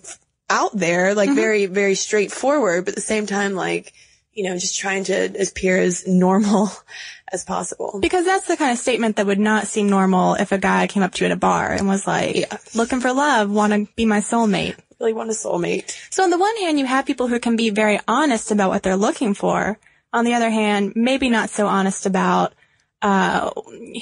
out 0.50 0.76
there, 0.76 1.14
like 1.14 1.30
mm-hmm. 1.30 1.36
very, 1.36 1.66
very 1.66 1.94
straightforward, 1.94 2.84
but 2.84 2.90
at 2.90 2.96
the 2.96 3.00
same 3.00 3.26
time, 3.26 3.54
like, 3.54 3.92
you 4.34 4.44
know, 4.44 4.56
just 4.58 4.78
trying 4.78 5.04
to 5.04 5.34
appear 5.40 5.78
as 5.78 6.06
normal 6.06 6.70
as 7.32 7.44
possible. 7.44 7.98
Because 8.00 8.24
that's 8.24 8.46
the 8.46 8.56
kind 8.56 8.72
of 8.72 8.78
statement 8.78 9.16
that 9.16 9.26
would 9.26 9.38
not 9.38 9.66
seem 9.66 9.88
normal 9.88 10.34
if 10.34 10.52
a 10.52 10.58
guy 10.58 10.86
came 10.86 11.02
up 11.02 11.12
to 11.14 11.24
you 11.24 11.30
at 11.30 11.32
a 11.32 11.36
bar 11.36 11.70
and 11.72 11.86
was 11.86 12.06
like, 12.06 12.36
Yeah. 12.36 12.56
looking 12.74 13.00
for 13.00 13.12
love, 13.12 13.50
want 13.50 13.72
to 13.72 13.92
be 13.94 14.04
my 14.06 14.18
soulmate. 14.18 14.76
Really 15.00 15.12
want 15.12 15.30
a 15.30 15.34
soulmate. 15.34 15.94
So 16.10 16.22
on 16.22 16.30
the 16.30 16.38
one 16.38 16.56
hand, 16.58 16.78
you 16.78 16.86
have 16.86 17.06
people 17.06 17.28
who 17.28 17.40
can 17.40 17.56
be 17.56 17.70
very 17.70 17.98
honest 18.06 18.50
about 18.50 18.70
what 18.70 18.82
they're 18.82 18.96
looking 18.96 19.34
for. 19.34 19.78
On 20.12 20.24
the 20.24 20.34
other 20.34 20.50
hand, 20.50 20.92
maybe 20.94 21.28
not 21.28 21.50
so 21.50 21.66
honest 21.66 22.06
about 22.06 22.54
uh, 23.02 23.50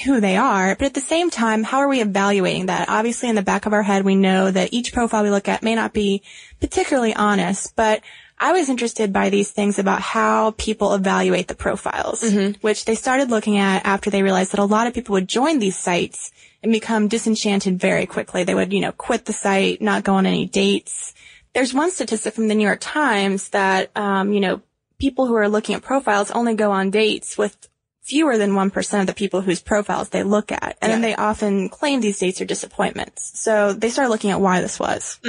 who 0.05 0.21
they 0.21 0.37
are. 0.37 0.77
But 0.77 0.87
at 0.87 0.95
the 0.95 1.01
same 1.01 1.29
time, 1.31 1.65
how 1.65 1.79
are 1.79 1.89
we 1.89 2.01
evaluating 2.01 2.67
that? 2.67 2.89
Obviously, 2.89 3.29
in 3.29 3.35
the 3.35 3.43
back 3.43 3.67
of 3.67 3.73
our 3.73 3.83
head, 3.83 4.05
we 4.05 4.15
know 4.15 4.51
that 4.51 4.73
each 4.73 4.93
profile 4.93 5.25
we 5.25 5.31
look 5.31 5.49
at 5.49 5.62
may 5.62 5.75
not 5.75 5.93
be 5.93 6.23
particularly 6.61 7.15
honest, 7.15 7.75
but 7.75 8.03
I 8.43 8.51
was 8.51 8.69
interested 8.69 9.13
by 9.13 9.31
these 9.31 9.53
things 9.53 9.79
about 9.79 10.01
how 10.03 10.51
people 10.59 10.95
evaluate 10.95 11.47
the 11.47 11.55
profiles, 11.55 12.25
which 12.61 12.87
they 12.87 12.97
started 12.97 13.31
looking 13.31 13.57
at 13.57 13.87
after 13.87 14.11
they 14.11 14.25
realized 14.25 14.51
that 14.51 14.59
a 14.59 14.65
lot 14.65 14.89
of 14.89 14.95
people 14.95 15.13
would 15.13 15.29
join 15.29 15.61
these 15.61 15.79
sites 15.79 16.33
and 16.61 16.73
become 16.73 17.07
disenchanted 17.07 17.79
very 17.79 18.05
quickly. 18.05 18.43
They 18.43 18.57
would, 18.57 18.73
you 18.73 18.81
know, 18.81 18.91
quit 18.91 19.27
the 19.27 19.33
site, 19.33 19.81
not 19.81 20.03
go 20.03 20.15
on 20.15 20.27
any 20.27 20.47
dates. 20.47 21.15
There's 21.55 21.73
one 21.73 21.93
statistic 21.93 22.35
from 22.35 22.49
the 22.49 22.57
New 22.57 22.67
York 22.67 22.81
Times 22.81 23.51
that, 23.51 23.97
um, 23.97 24.33
you 24.33 24.41
know, 24.41 24.61
people 24.99 25.27
who 25.27 25.35
are 25.35 25.49
looking 25.49 25.77
at 25.77 25.83
profiles 25.83 26.33
only 26.33 26.57
go 26.57 26.73
on 26.73 26.91
dates 26.91 27.39
with 27.39 27.69
fewer 28.03 28.37
than 28.37 28.51
1% 28.51 29.01
of 29.01 29.07
the 29.07 29.15
people 29.15 29.41
whose 29.41 29.61
profiles 29.61 30.09
they 30.09 30.25
look 30.25 30.51
at. 30.51 30.77
And 30.83 30.91
then 30.91 31.03
they 31.03 31.15
often 31.15 31.69
claim 31.69 32.01
these 32.01 32.19
dates 32.19 32.41
are 32.41 32.45
disappointments. 32.45 33.39
So 33.39 33.73
they 33.73 33.91
started 33.91 34.11
looking 34.11 34.33
at 34.33 34.41
why 34.41 34.61
this 34.61 34.79
was. 34.79 35.21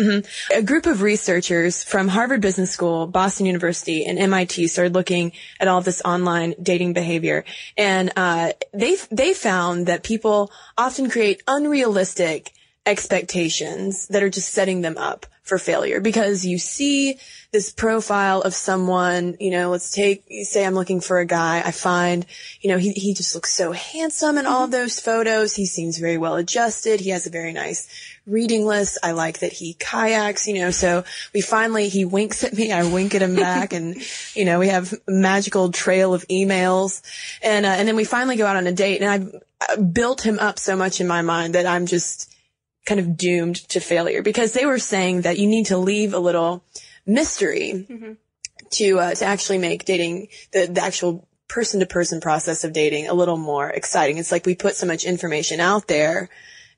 A 0.55 0.63
group 0.63 0.87
of 0.87 1.03
researchers 1.03 1.83
from 1.83 2.07
Harvard 2.07 2.41
Business 2.41 2.71
School, 2.71 3.05
Boston 3.05 3.45
University, 3.45 4.05
and 4.05 4.17
MIT 4.17 4.67
started 4.67 4.93
looking 4.93 5.33
at 5.59 5.67
all 5.67 5.81
this 5.81 6.01
online 6.03 6.55
dating 6.61 6.93
behavior, 6.93 7.45
and 7.77 8.11
uh, 8.15 8.53
they 8.73 8.97
they 9.11 9.33
found 9.33 9.85
that 9.87 10.03
people 10.03 10.51
often 10.77 11.09
create 11.09 11.43
unrealistic 11.47 12.51
expectations 12.85 14.07
that 14.07 14.23
are 14.23 14.29
just 14.29 14.51
setting 14.51 14.81
them 14.81 14.97
up 14.97 15.25
for 15.43 15.57
failure 15.57 15.99
because 15.99 16.45
you 16.45 16.57
see 16.57 17.19
this 17.51 17.71
profile 17.71 18.41
of 18.41 18.53
someone, 18.53 19.35
you 19.39 19.51
know, 19.51 19.69
let's 19.69 19.91
take, 19.91 20.23
say 20.43 20.65
I'm 20.65 20.73
looking 20.73 21.01
for 21.01 21.19
a 21.19 21.25
guy. 21.25 21.61
I 21.63 21.71
find, 21.71 22.25
you 22.61 22.71
know, 22.71 22.77
he, 22.77 22.93
he 22.93 23.13
just 23.13 23.35
looks 23.35 23.53
so 23.53 23.73
handsome 23.73 24.37
in 24.37 24.45
all 24.45 24.63
of 24.63 24.71
those 24.71 24.99
photos. 24.99 25.53
He 25.53 25.65
seems 25.65 25.97
very 25.97 26.17
well 26.17 26.35
adjusted. 26.35 27.01
He 27.01 27.09
has 27.09 27.27
a 27.27 27.29
very 27.29 27.51
nice 27.51 27.87
reading 28.25 28.65
list. 28.65 28.97
I 29.03 29.11
like 29.11 29.39
that 29.39 29.51
he 29.51 29.73
kayaks, 29.73 30.47
you 30.47 30.55
know, 30.55 30.71
so 30.71 31.03
we 31.33 31.41
finally, 31.41 31.89
he 31.89 32.05
winks 32.05 32.45
at 32.45 32.53
me. 32.53 32.71
I 32.71 32.89
wink 32.89 33.13
at 33.13 33.21
him 33.21 33.35
back 33.35 33.73
and, 33.73 33.97
you 34.33 34.45
know, 34.45 34.59
we 34.59 34.69
have 34.69 34.93
a 34.93 35.11
magical 35.11 35.71
trail 35.73 36.13
of 36.13 36.25
emails 36.29 37.01
and, 37.41 37.65
uh, 37.65 37.69
and 37.69 37.87
then 37.87 37.97
we 37.97 38.05
finally 38.05 38.37
go 38.37 38.45
out 38.45 38.55
on 38.55 38.65
a 38.65 38.71
date 38.71 39.01
and 39.01 39.09
I've, 39.09 39.43
I 39.61 39.75
built 39.75 40.21
him 40.21 40.39
up 40.39 40.57
so 40.57 40.75
much 40.75 41.01
in 41.01 41.07
my 41.07 41.21
mind 41.21 41.55
that 41.55 41.65
I'm 41.65 41.85
just, 41.85 42.32
kind 42.85 42.99
of 42.99 43.17
doomed 43.17 43.55
to 43.69 43.79
failure 43.79 44.21
because 44.21 44.53
they 44.53 44.65
were 44.65 44.79
saying 44.79 45.21
that 45.21 45.37
you 45.37 45.47
need 45.47 45.67
to 45.67 45.77
leave 45.77 46.13
a 46.13 46.19
little 46.19 46.63
mystery 47.05 47.85
to 48.71 48.99
uh, 48.99 49.13
to 49.15 49.25
actually 49.25 49.57
make 49.57 49.85
dating 49.85 50.27
the, 50.51 50.67
the 50.67 50.81
actual 50.83 51.27
person 51.47 51.79
to 51.79 51.85
person 51.85 52.19
process 52.19 52.63
of 52.63 52.73
dating 52.73 53.07
a 53.07 53.13
little 53.13 53.37
more 53.37 53.69
exciting. 53.69 54.17
It's 54.17 54.31
like 54.31 54.45
we 54.45 54.55
put 54.55 54.75
so 54.75 54.87
much 54.87 55.05
information 55.05 55.59
out 55.59 55.87
there, 55.87 56.29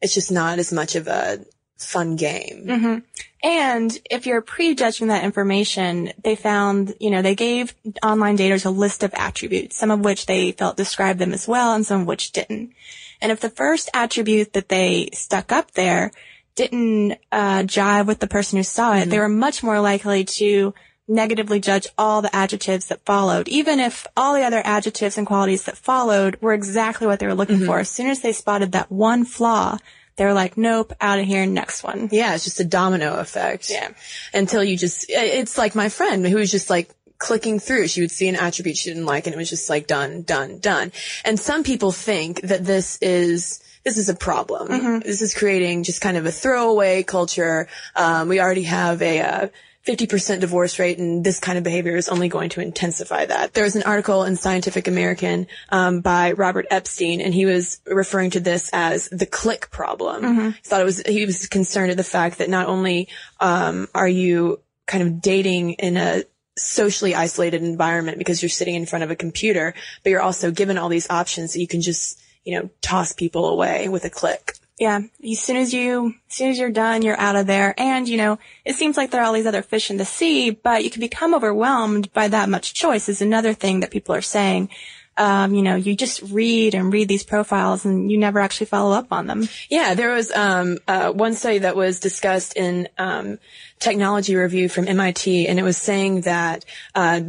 it's 0.02 0.14
just 0.14 0.32
not 0.32 0.60
as 0.60 0.72
much 0.74 0.96
of 0.96 1.08
a 1.08 1.40
fun 1.78 2.16
game. 2.16 3.04
And 3.46 3.96
if 4.10 4.26
you're 4.26 4.42
prejudging 4.42 5.10
that 5.10 5.24
information, 5.24 6.12
they 6.24 6.36
found, 6.36 6.96
you 7.00 7.12
know, 7.12 7.22
they 7.22 7.36
gave 7.36 7.76
online 8.02 8.40
daters 8.40 8.66
a 8.66 8.72
list 8.72 9.04
of 9.04 9.14
attributes, 9.14 9.78
some 9.78 9.92
of 9.92 10.00
which 10.00 10.26
they 10.26 10.52
felt 10.54 10.78
described 10.78 11.20
them 11.20 11.32
as 11.32 11.48
well 11.48 11.76
and 11.76 11.86
some 11.86 12.02
of 12.02 12.08
which 12.08 12.32
didn't. 12.32 12.74
And 13.22 13.32
if 13.32 13.42
the 13.42 13.52
first 13.52 13.88
attribute 13.94 14.54
that 14.54 14.70
they 14.70 15.10
stuck 15.14 15.52
up 15.52 15.72
there 15.74 16.12
didn't 16.56 17.20
uh, 17.32 17.60
jive 17.60 18.08
with 18.08 18.18
the 18.18 18.26
person 18.26 18.58
who 18.58 18.64
saw 18.64 18.96
it, 18.96 19.12
they 19.12 19.20
were 19.20 19.30
much 19.30 19.62
more 19.62 19.80
likely 19.80 20.24
to 20.24 20.74
negatively 21.08 21.60
judge 21.60 21.86
all 22.00 22.24
the 22.24 22.36
adjectives 22.36 22.88
that 22.88 23.06
followed, 23.06 23.48
even 23.48 23.80
if 23.80 24.08
all 24.18 24.34
the 24.34 24.42
other 24.42 24.64
adjectives 24.66 25.20
and 25.20 25.28
qualities 25.28 25.66
that 25.66 25.78
followed 25.78 26.36
were 26.42 26.54
exactly 26.54 27.06
what 27.06 27.20
they 27.20 27.28
were 27.28 27.36
looking 27.36 27.64
for. 27.64 27.78
As 27.78 27.90
soon 27.90 28.08
as 28.08 28.22
they 28.22 28.32
spotted 28.32 28.72
that 28.72 28.92
one 28.92 29.24
flaw, 29.24 29.78
they 30.18 30.26
were 30.26 30.34
like, 30.34 30.58
nope, 30.58 30.94
out 31.02 31.20
of 31.20 31.26
here, 31.26 31.46
next 31.46 31.84
one. 31.84 32.10
Yeah, 32.12 32.36
it's 32.36 32.46
just 32.46 32.60
a 32.60 32.64
domino 32.64 33.18
effect. 33.18 33.70
Yeah. 33.70 33.90
Until 34.34 34.64
you 34.64 34.78
just, 34.78 35.06
it's 35.10 35.58
like 35.58 35.76
my 35.76 35.90
friend 35.90 36.26
who 36.26 36.38
was 36.38 36.52
just 36.52 36.70
like 36.70 36.90
clicking 37.18 37.60
through. 37.60 37.88
She 37.88 38.02
would 38.02 38.12
see 38.12 38.28
an 38.30 38.36
attribute 38.36 38.78
she 38.78 38.90
didn't 38.90 39.06
like 39.06 39.28
and 39.28 39.34
it 39.34 39.38
was 39.38 39.50
just 39.50 39.70
like 39.70 39.88
done, 39.88 40.22
done, 40.22 40.60
done. 40.60 40.92
And 41.24 41.40
some 41.40 41.64
people 41.64 41.92
think 41.92 42.42
that 42.42 42.64
this 42.64 42.98
is, 43.02 43.62
this 43.84 43.98
is 43.98 44.10
a 44.10 44.16
problem. 44.16 45.02
This 45.02 45.22
is 45.22 45.34
creating 45.34 45.84
just 45.84 46.02
kind 46.02 46.18
of 46.18 46.26
a 46.26 46.32
throwaway 46.32 47.04
culture. 47.04 47.68
Um, 47.96 48.30
we 48.30 48.40
already 48.40 48.64
have 48.64 49.02
a, 49.02 49.22
uh, 49.22 49.48
50% 49.86 50.40
divorce 50.40 50.80
rate 50.80 50.98
and 50.98 51.24
this 51.24 51.40
kind 51.40 51.58
of 51.58 51.64
behavior 51.64 51.96
is 51.96 52.10
only 52.10 52.28
going 52.28 52.50
to 52.50 52.62
intensify 52.62 53.26
that. 53.26 53.54
There 53.54 53.64
was 53.64 53.76
an 53.76 53.84
article 53.84 54.24
in 54.24 54.36
Scientific 54.36 54.88
American 54.88 55.48
um, 55.70 56.02
by 56.02 56.32
Robert 56.32 56.66
Epstein 56.72 57.22
and 57.22 57.34
he 57.34 57.46
was 57.46 57.80
referring 57.86 58.32
to 58.32 58.40
this 58.40 58.70
as 58.74 59.08
the 59.10 59.28
click 59.28 59.70
problem. 59.70 60.24
He 60.52 60.62
thought 60.64 60.82
it 60.82 60.86
was, 60.86 61.02
he 61.02 61.26
was 61.26 61.48
concerned 61.48 61.92
at 61.92 61.98
the 61.98 62.04
fact 62.04 62.40
that 62.40 62.50
not 62.50 62.68
only 62.68 63.10
um, 63.40 63.88
are 63.94 64.08
you 64.08 64.60
kind 64.88 65.04
of 65.04 65.22
dating 65.22 65.74
in 65.74 65.98
a 65.98 66.24
socially 66.58 67.14
isolated 67.14 67.62
environment 67.62 68.18
because 68.18 68.42
you're 68.42 68.50
sitting 68.50 68.76
in 68.76 68.86
front 68.86 69.04
of 69.04 69.12
a 69.12 69.16
computer, 69.16 69.74
but 70.04 70.10
you're 70.10 70.22
also 70.22 70.52
given 70.52 70.78
all 70.78 70.90
these 70.90 71.10
options 71.10 71.54
that 71.54 71.60
you 71.60 71.68
can 71.68 71.82
just, 71.82 72.20
you 72.44 72.58
know, 72.58 72.70
toss 72.82 73.14
people 73.14 73.50
away 73.50 73.88
with 73.88 74.06
a 74.06 74.10
click. 74.10 74.58
Yeah. 74.78 75.02
As 75.24 75.40
soon 75.40 75.56
as 75.56 75.74
you, 75.74 76.16
as 76.30 76.36
soon 76.36 76.50
as 76.50 76.60
you're 76.60 76.70
done, 76.70 77.02
you're 77.02 77.20
out 77.20 77.38
of 77.38 77.48
there. 77.48 77.74
And, 77.78 78.10
you 78.10 78.18
know, 78.18 78.40
it 78.66 78.76
seems 78.76 78.98
like 78.98 79.12
there 79.12 79.22
are 79.22 79.26
all 79.26 79.34
these 79.34 79.46
other 79.46 79.62
fish 79.62 79.90
in 79.90 79.98
the 79.98 80.06
sea, 80.06 80.50
but 80.50 80.84
you 80.84 80.90
can 80.90 81.00
become 81.00 81.34
overwhelmed 81.34 82.12
by 82.12 82.28
that 82.28 82.50
much 82.50 82.74
choice 82.74 83.08
is 83.08 83.22
another 83.22 83.54
thing 83.54 83.80
that 83.80 83.92
people 83.92 84.14
are 84.14 84.22
saying. 84.22 84.70
Um, 85.18 85.54
you 85.54 85.62
know, 85.62 85.76
you 85.76 85.96
just 85.96 86.22
read 86.24 86.76
and 86.76 86.92
read 86.92 87.08
these 87.08 87.24
profiles 87.24 87.86
and 87.86 88.12
you 88.12 88.18
never 88.18 88.42
actually 88.42 88.66
follow 88.66 88.94
up 88.94 89.14
on 89.14 89.28
them. 89.28 89.48
Yeah, 89.70 89.94
there 89.94 90.14
was 90.14 90.30
um, 90.32 90.80
uh, 90.90 91.12
one 91.14 91.36
study 91.36 91.60
that 91.60 91.78
was 91.78 92.02
discussed 92.02 92.58
in 92.58 92.90
um, 92.98 93.40
Technology 93.80 94.36
Review 94.36 94.68
from 94.68 94.90
MIT, 94.90 95.48
and 95.48 95.58
it 95.58 95.64
was 95.64 95.78
saying 95.78 96.22
that 96.22 96.66
uh, 96.96 97.22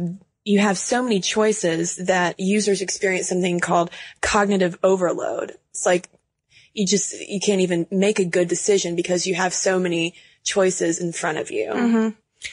you 0.43 0.59
have 0.59 0.77
so 0.77 1.01
many 1.01 1.21
choices 1.21 1.95
that 1.95 2.41
users 2.41 2.81
experience 2.81 3.29
something 3.29 3.61
called 3.61 3.89
cognitive 4.19 4.77
overload. 4.83 5.53
It's 5.71 5.85
like 5.85 6.09
you 6.77 6.85
just 6.85 7.19
you 7.27 7.39
can't 7.39 7.61
even 7.61 7.87
make 7.89 8.19
a 8.19 8.25
good 8.25 8.47
decision 8.47 8.95
because 8.95 9.25
you 9.25 9.33
have 9.33 9.53
so 9.53 9.79
many 9.79 10.13
choices 10.43 10.99
in 10.99 11.11
front 11.11 11.39
of 11.39 11.49
you. 11.49 11.71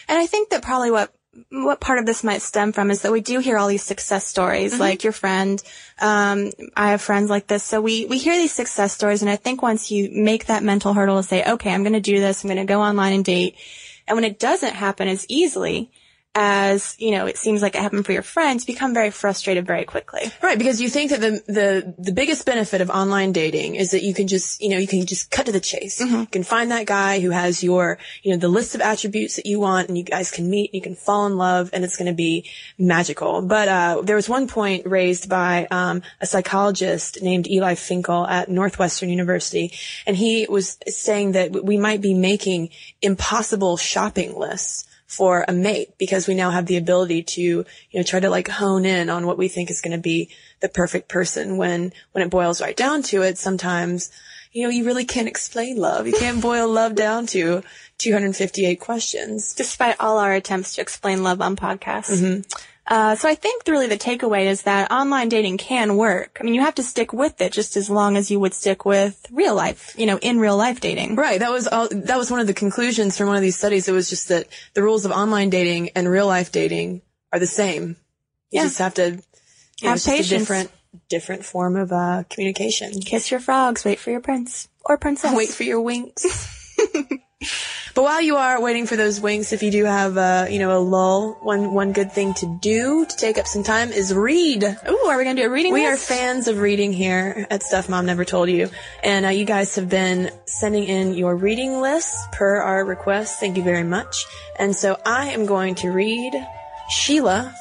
And 0.08 0.18
I 0.18 0.26
think 0.26 0.48
that 0.48 0.62
probably 0.62 0.90
what 0.90 1.12
what 1.50 1.80
part 1.80 1.98
of 1.98 2.06
this 2.06 2.24
might 2.24 2.40
stem 2.40 2.72
from 2.72 2.90
is 2.90 3.02
that 3.02 3.12
we 3.12 3.20
do 3.20 3.40
hear 3.40 3.58
all 3.58 3.68
these 3.68 3.82
success 3.82 4.26
stories, 4.26 4.78
like 4.80 5.04
your 5.04 5.12
friend. 5.12 5.62
Um, 6.00 6.52
I 6.76 6.92
have 6.92 7.02
friends 7.02 7.28
like 7.28 7.48
this, 7.48 7.62
so 7.64 7.82
we 7.82 8.06
we 8.06 8.16
hear 8.18 8.36
these 8.36 8.52
success 8.52 8.94
stories, 8.94 9.20
and 9.20 9.30
I 9.30 9.36
think 9.36 9.60
once 9.60 9.90
you 9.90 10.08
make 10.10 10.46
that 10.46 10.62
mental 10.62 10.94
hurdle 10.94 11.18
to 11.18 11.22
say, 11.22 11.44
okay, 11.44 11.74
I'm 11.74 11.82
going 11.82 11.92
to 11.92 12.00
do 12.00 12.18
this, 12.18 12.42
I'm 12.42 12.48
going 12.48 12.66
to 12.66 12.72
go 12.72 12.80
online 12.80 13.12
and 13.12 13.24
date, 13.24 13.56
and 14.08 14.16
when 14.16 14.24
it 14.24 14.38
doesn't 14.38 14.74
happen 14.74 15.06
as 15.06 15.26
easily 15.28 15.90
as 16.34 16.96
you 16.98 17.12
know, 17.12 17.26
it 17.26 17.38
seems 17.38 17.62
like 17.62 17.74
it 17.74 17.80
happened 17.82 18.04
for 18.04 18.12
your 18.12 18.22
friends, 18.22 18.64
become 18.64 18.92
very 18.92 19.10
frustrated 19.10 19.66
very 19.66 19.84
quickly. 19.84 20.32
Right, 20.42 20.58
because 20.58 20.80
you 20.80 20.88
think 20.88 21.10
that 21.10 21.20
the, 21.20 21.42
the, 21.46 21.94
the 21.98 22.12
biggest 22.12 22.44
benefit 22.44 22.80
of 22.80 22.90
online 22.90 23.32
dating 23.32 23.76
is 23.76 23.92
that 23.92 24.02
you 24.02 24.14
can 24.14 24.26
just, 24.26 24.60
you 24.60 24.68
know, 24.68 24.78
you 24.78 24.86
can 24.86 25.06
just 25.06 25.30
cut 25.30 25.46
to 25.46 25.52
the 25.52 25.60
chase. 25.60 26.00
You 26.00 26.26
can 26.26 26.42
find 26.42 26.70
that 26.70 26.86
guy 26.86 27.20
who 27.20 27.30
has 27.30 27.62
your, 27.62 27.98
you 28.22 28.32
know, 28.32 28.38
the 28.38 28.48
list 28.48 28.74
of 28.74 28.80
attributes 28.80 29.36
that 29.36 29.46
you 29.46 29.60
want 29.60 29.88
and 29.88 29.96
you 29.96 30.04
guys 30.04 30.30
can 30.30 30.50
meet, 30.50 30.70
and 30.70 30.74
you 30.74 30.82
can 30.82 30.96
fall 30.96 31.26
in 31.26 31.36
love 31.36 31.70
and 31.72 31.84
it's 31.84 31.96
going 31.96 32.06
to 32.06 32.14
be 32.14 32.50
magical. 32.78 33.42
But, 33.42 33.68
uh, 33.68 34.02
there 34.02 34.16
was 34.16 34.28
one 34.28 34.48
point 34.48 34.86
raised 34.86 35.28
by, 35.28 35.66
um, 35.70 36.02
a 36.20 36.26
psychologist 36.26 37.22
named 37.22 37.48
Eli 37.48 37.74
Finkel 37.74 38.26
at 38.26 38.48
Northwestern 38.48 39.08
University 39.08 39.72
and 40.06 40.16
he 40.16 40.46
was 40.48 40.78
saying 40.88 41.32
that 41.32 41.52
we 41.52 41.76
might 41.76 42.00
be 42.00 42.14
making 42.14 42.70
impossible 43.02 43.76
shopping 43.76 44.36
lists 44.36 44.84
for 45.14 45.44
a 45.46 45.52
mate 45.52 45.94
because 45.98 46.26
we 46.26 46.34
now 46.34 46.50
have 46.50 46.66
the 46.66 46.76
ability 46.76 47.22
to, 47.22 47.42
you 47.42 47.64
know, 47.94 48.02
try 48.02 48.20
to 48.20 48.30
like 48.30 48.48
hone 48.48 48.84
in 48.84 49.08
on 49.08 49.26
what 49.26 49.38
we 49.38 49.48
think 49.48 49.70
is 49.70 49.80
going 49.80 49.96
to 49.96 50.02
be 50.02 50.30
the 50.60 50.68
perfect 50.68 51.08
person 51.08 51.56
when, 51.56 51.92
when 52.12 52.24
it 52.24 52.30
boils 52.30 52.60
right 52.60 52.76
down 52.76 53.02
to 53.02 53.22
it. 53.22 53.38
Sometimes, 53.38 54.10
you 54.52 54.64
know, 54.64 54.70
you 54.70 54.84
really 54.84 55.04
can't 55.04 55.28
explain 55.28 55.76
love. 55.76 56.06
You 56.06 56.14
can't 56.14 56.42
boil 56.42 56.68
love 56.68 56.94
down 56.94 57.26
to 57.28 57.62
258 57.98 58.80
questions. 58.80 59.54
despite 59.54 59.96
all 60.00 60.18
our 60.18 60.32
attempts 60.32 60.74
to 60.74 60.80
explain 60.80 61.22
love 61.22 61.40
on 61.40 61.56
podcasts. 61.56 62.20
Mm-hmm. 62.20 62.60
Uh, 62.86 63.14
so 63.16 63.28
I 63.28 63.34
think 63.34 63.62
really 63.66 63.86
the 63.86 63.96
takeaway 63.96 64.44
is 64.44 64.62
that 64.62 64.90
online 64.92 65.30
dating 65.30 65.56
can 65.56 65.96
work. 65.96 66.36
I 66.38 66.44
mean, 66.44 66.52
you 66.54 66.60
have 66.60 66.74
to 66.74 66.82
stick 66.82 67.12
with 67.14 67.40
it 67.40 67.52
just 67.52 67.76
as 67.78 67.88
long 67.88 68.16
as 68.18 68.30
you 68.30 68.38
would 68.40 68.52
stick 68.52 68.84
with 68.84 69.26
real 69.32 69.54
life, 69.54 69.94
you 69.96 70.04
know, 70.04 70.18
in 70.18 70.38
real 70.38 70.56
life 70.56 70.80
dating. 70.80 71.16
Right. 71.16 71.40
That 71.40 71.50
was 71.50 71.66
all, 71.66 71.88
that 71.90 72.18
was 72.18 72.30
one 72.30 72.40
of 72.40 72.46
the 72.46 72.52
conclusions 72.54 73.16
from 73.16 73.28
one 73.28 73.36
of 73.36 73.42
these 73.42 73.56
studies. 73.56 73.88
It 73.88 73.92
was 73.92 74.10
just 74.10 74.28
that 74.28 74.48
the 74.74 74.82
rules 74.82 75.06
of 75.06 75.12
online 75.12 75.48
dating 75.48 75.90
and 75.96 76.08
real 76.08 76.26
life 76.26 76.52
dating 76.52 77.00
are 77.32 77.38
the 77.38 77.46
same. 77.46 77.96
You 78.50 78.60
Yeah. 78.60 78.62
just 78.64 78.78
have 78.78 78.94
to, 78.94 79.10
you 79.80 79.88
Have 79.88 79.96
it's 79.96 80.04
just 80.04 80.06
a 80.06 80.10
patience. 80.10 80.42
different, 80.42 80.70
different 81.08 81.44
form 81.46 81.76
of, 81.76 81.90
uh, 81.90 82.24
communication. 82.28 83.00
Kiss 83.00 83.30
your 83.30 83.40
frogs. 83.40 83.84
Wait 83.84 83.98
for 83.98 84.10
your 84.10 84.20
prince 84.20 84.68
or 84.84 84.98
princess. 84.98 85.34
Wait 85.34 85.48
for 85.48 85.62
your 85.62 85.80
winks. 85.80 86.24
but 87.94 88.02
while 88.02 88.20
you 88.20 88.36
are 88.36 88.60
waiting 88.60 88.86
for 88.86 88.96
those 88.96 89.20
winks, 89.20 89.52
if 89.52 89.62
you 89.62 89.70
do 89.70 89.84
have, 89.84 90.16
uh, 90.16 90.46
you 90.50 90.58
know, 90.58 90.76
a 90.76 90.80
lull, 90.80 91.38
one, 91.42 91.72
one 91.72 91.92
good 91.92 92.12
thing 92.12 92.34
to 92.34 92.58
do 92.60 93.06
to 93.06 93.16
take 93.16 93.38
up 93.38 93.46
some 93.46 93.62
time 93.62 93.92
is 93.92 94.12
read. 94.14 94.64
Ooh, 94.64 95.06
are 95.08 95.16
we 95.16 95.24
gonna 95.24 95.40
do 95.40 95.46
a 95.46 95.50
reading 95.50 95.72
We 95.72 95.86
are 95.86 95.96
fans 95.96 96.48
of 96.48 96.58
reading 96.58 96.92
here 96.92 97.46
at 97.50 97.62
Stuff 97.62 97.88
Mom 97.88 98.06
Never 98.06 98.24
Told 98.24 98.48
You. 98.48 98.70
And 99.02 99.26
uh, 99.26 99.30
you 99.30 99.44
guys 99.44 99.74
have 99.76 99.88
been 99.88 100.30
sending 100.46 100.84
in 100.84 101.14
your 101.14 101.36
reading 101.36 101.80
lists 101.80 102.16
per 102.32 102.56
our 102.56 102.84
request. 102.84 103.40
Thank 103.40 103.56
you 103.56 103.62
very 103.62 103.84
much. 103.84 104.26
And 104.58 104.74
so 104.74 104.98
I 105.04 105.30
am 105.30 105.46
going 105.46 105.74
to 105.76 105.90
read 105.90 106.34
Sheila 106.90 107.54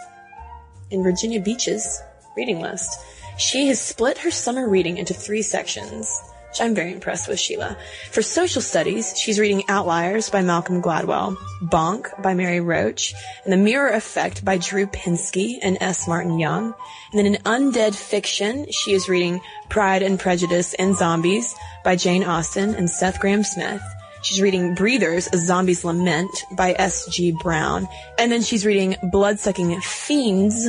in 0.89 1.03
Virginia 1.03 1.41
Beach's 1.41 2.01
reading 2.35 2.59
list. 2.59 2.99
She 3.37 3.67
has 3.67 3.81
split 3.81 4.19
her 4.19 4.31
summer 4.31 4.69
reading 4.69 4.97
into 4.97 5.13
three 5.13 5.41
sections, 5.41 6.19
which 6.53 6.61
I'm 6.61 6.75
very 6.75 6.91
impressed 6.91 7.27
with 7.27 7.39
Sheila. 7.39 7.75
For 8.11 8.21
social 8.21 8.61
studies, 8.61 9.17
she's 9.17 9.39
reading 9.39 9.63
Outliers 9.69 10.29
by 10.29 10.43
Malcolm 10.43 10.83
Gladwell, 10.83 11.35
Bonk 11.63 12.21
by 12.21 12.35
Mary 12.35 12.59
Roach, 12.59 13.15
and 13.43 13.51
The 13.51 13.57
Mirror 13.57 13.89
Effect 13.89 14.45
by 14.45 14.59
Drew 14.59 14.85
Pinsky 14.85 15.57
and 15.63 15.79
S. 15.81 16.07
Martin 16.07 16.37
Young. 16.37 16.75
And 17.11 17.17
then 17.17 17.25
in 17.25 17.41
undead 17.41 17.95
fiction, 17.95 18.67
she 18.69 18.93
is 18.93 19.09
reading 19.09 19.41
Pride 19.69 20.03
and 20.03 20.19
Prejudice 20.19 20.75
and 20.75 20.95
Zombies 20.95 21.55
by 21.83 21.95
Jane 21.95 22.23
Austen 22.23 22.75
and 22.75 22.87
Seth 22.87 23.19
Grahame-Smith. 23.19 23.81
She's 24.21 24.39
reading 24.39 24.75
Breathers, 24.75 25.27
A 25.33 25.37
Zombie's 25.37 25.83
Lament 25.83 26.29
by 26.55 26.75
S.G. 26.77 27.35
Browne. 27.41 27.87
And 28.19 28.31
then 28.31 28.43
she's 28.43 28.63
reading 28.63 28.95
Bloodsucking 29.11 29.81
Fiends 29.81 30.67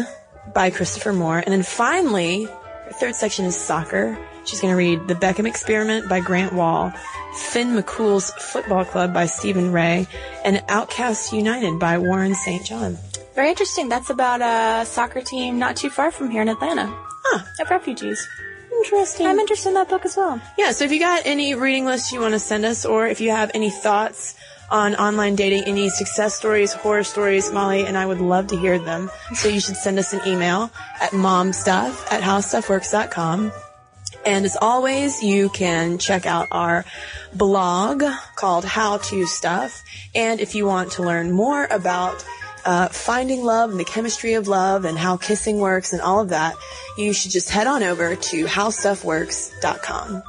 by 0.55 0.71
Christopher 0.71 1.13
Moore. 1.13 1.41
And 1.41 1.53
then 1.53 1.63
finally, 1.63 2.45
her 2.45 2.93
third 2.93 3.15
section 3.15 3.45
is 3.45 3.55
soccer. 3.55 4.19
She's 4.45 4.61
going 4.61 4.73
to 4.73 4.77
read 4.77 5.09
The 5.09 5.15
Beckham 5.15 5.47
Experiment 5.47 6.09
by 6.09 6.21
Grant 6.21 6.53
Wahl, 6.53 6.93
Finn 7.35 7.75
McCool's 7.75 8.31
Football 8.31 8.85
Club 8.85 9.13
by 9.13 9.27
Stephen 9.27 9.73
Rea, 9.73 10.07
and 10.45 10.63
Outcasts 10.69 11.33
United 11.33 11.79
by 11.79 11.99
Warren 11.99 12.35
St. 12.35 12.65
John. 12.65 12.99
Very 13.35 13.49
interesting. 13.49 13.89
That's 13.89 14.11
about 14.11 14.41
a 14.43 14.87
soccer 14.87 15.21
team 15.21 15.59
not 15.59 15.77
too 15.77 15.91
far 15.91 16.11
from 16.11 16.31
here 16.31 16.43
in 16.43 16.49
Atlanta. 16.49 16.87
Huh. 17.25 17.45
Of 17.61 17.71
refugees. 17.71 18.29
Interesting. 18.71 19.27
I'm 19.27 19.39
interested 19.39 19.71
in 19.71 19.75
that 19.75 19.89
book 19.89 20.05
as 20.05 20.17
well. 20.17 20.41
Yeah, 20.59 20.73
so 20.73 20.85
if 20.85 20.93
you 20.93 20.99
got 20.99 21.23
any 21.25 21.55
reading 21.55 21.85
lists 21.85 22.13
you 22.13 22.21
want 22.21 22.35
to 22.35 22.39
send 22.39 22.65
us, 22.65 22.85
or 22.85 23.07
if 23.07 23.21
you 23.21 23.31
have 23.31 23.51
any 23.55 23.71
thoughts 23.71 24.35
on 24.71 24.95
online 24.97 25.37
dating, 25.37 25.65
any 25.65 25.89
success 25.89 26.35
stories, 26.35 26.73
horror 26.73 27.05
stories, 27.05 27.51
Molly 27.53 27.85
and 27.87 27.97
I 27.97 28.07
would 28.07 28.21
love 28.21 28.49
to 28.49 28.57
hear 28.57 28.79
them. 28.79 29.11
So 29.35 29.49
you 29.49 29.61
should 29.61 29.77
send 29.77 29.99
us 29.99 30.13
an 30.13 30.21
email 30.27 30.71
at 31.01 31.11
momstuff 31.11 32.13
at 32.13 32.23
howstuffworks.com. 32.23 33.53
And 34.27 34.45
as 34.45 34.57
always, 34.61 35.23
you 35.23 35.49
can 35.51 35.99
check 35.99 36.27
out 36.27 36.49
our 36.51 36.85
blog 37.35 38.03
called 38.37 38.65
How 38.65 38.99
to 38.99 39.27
Stuff. 39.27 39.83
And 40.15 40.41
if 40.41 40.55
you 40.55 40.67
want 40.67 40.93
to 40.93 41.03
learn 41.03 41.31
more 41.31 41.67
about 41.71 42.25
uh, 42.65 42.89
finding 42.89 43.45
love 43.45 43.71
and 43.71 43.79
the 43.79 43.85
chemistry 43.85 44.35
of 44.35 44.49
love 44.49 44.85
and 44.85 44.97
how 44.97 45.17
kissing 45.17 45.59
works 45.59 45.93
and 45.93 46.01
all 46.01 46.21
of 46.21 46.31
that, 46.31 46.57
you 46.97 47.13
should 47.13 47.31
just 47.31 47.51
head 47.51 47.67
on 47.67 47.83
over 47.83 48.17
to 48.17 48.47
howstuffworks.com. 48.47 50.23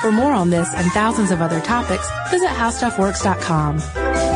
For 0.00 0.12
more 0.12 0.32
on 0.32 0.50
this 0.50 0.72
and 0.72 0.92
thousands 0.92 1.32
of 1.32 1.42
other 1.42 1.60
topics, 1.60 2.08
visit 2.30 2.48
howstuffworks.com. 2.48 4.35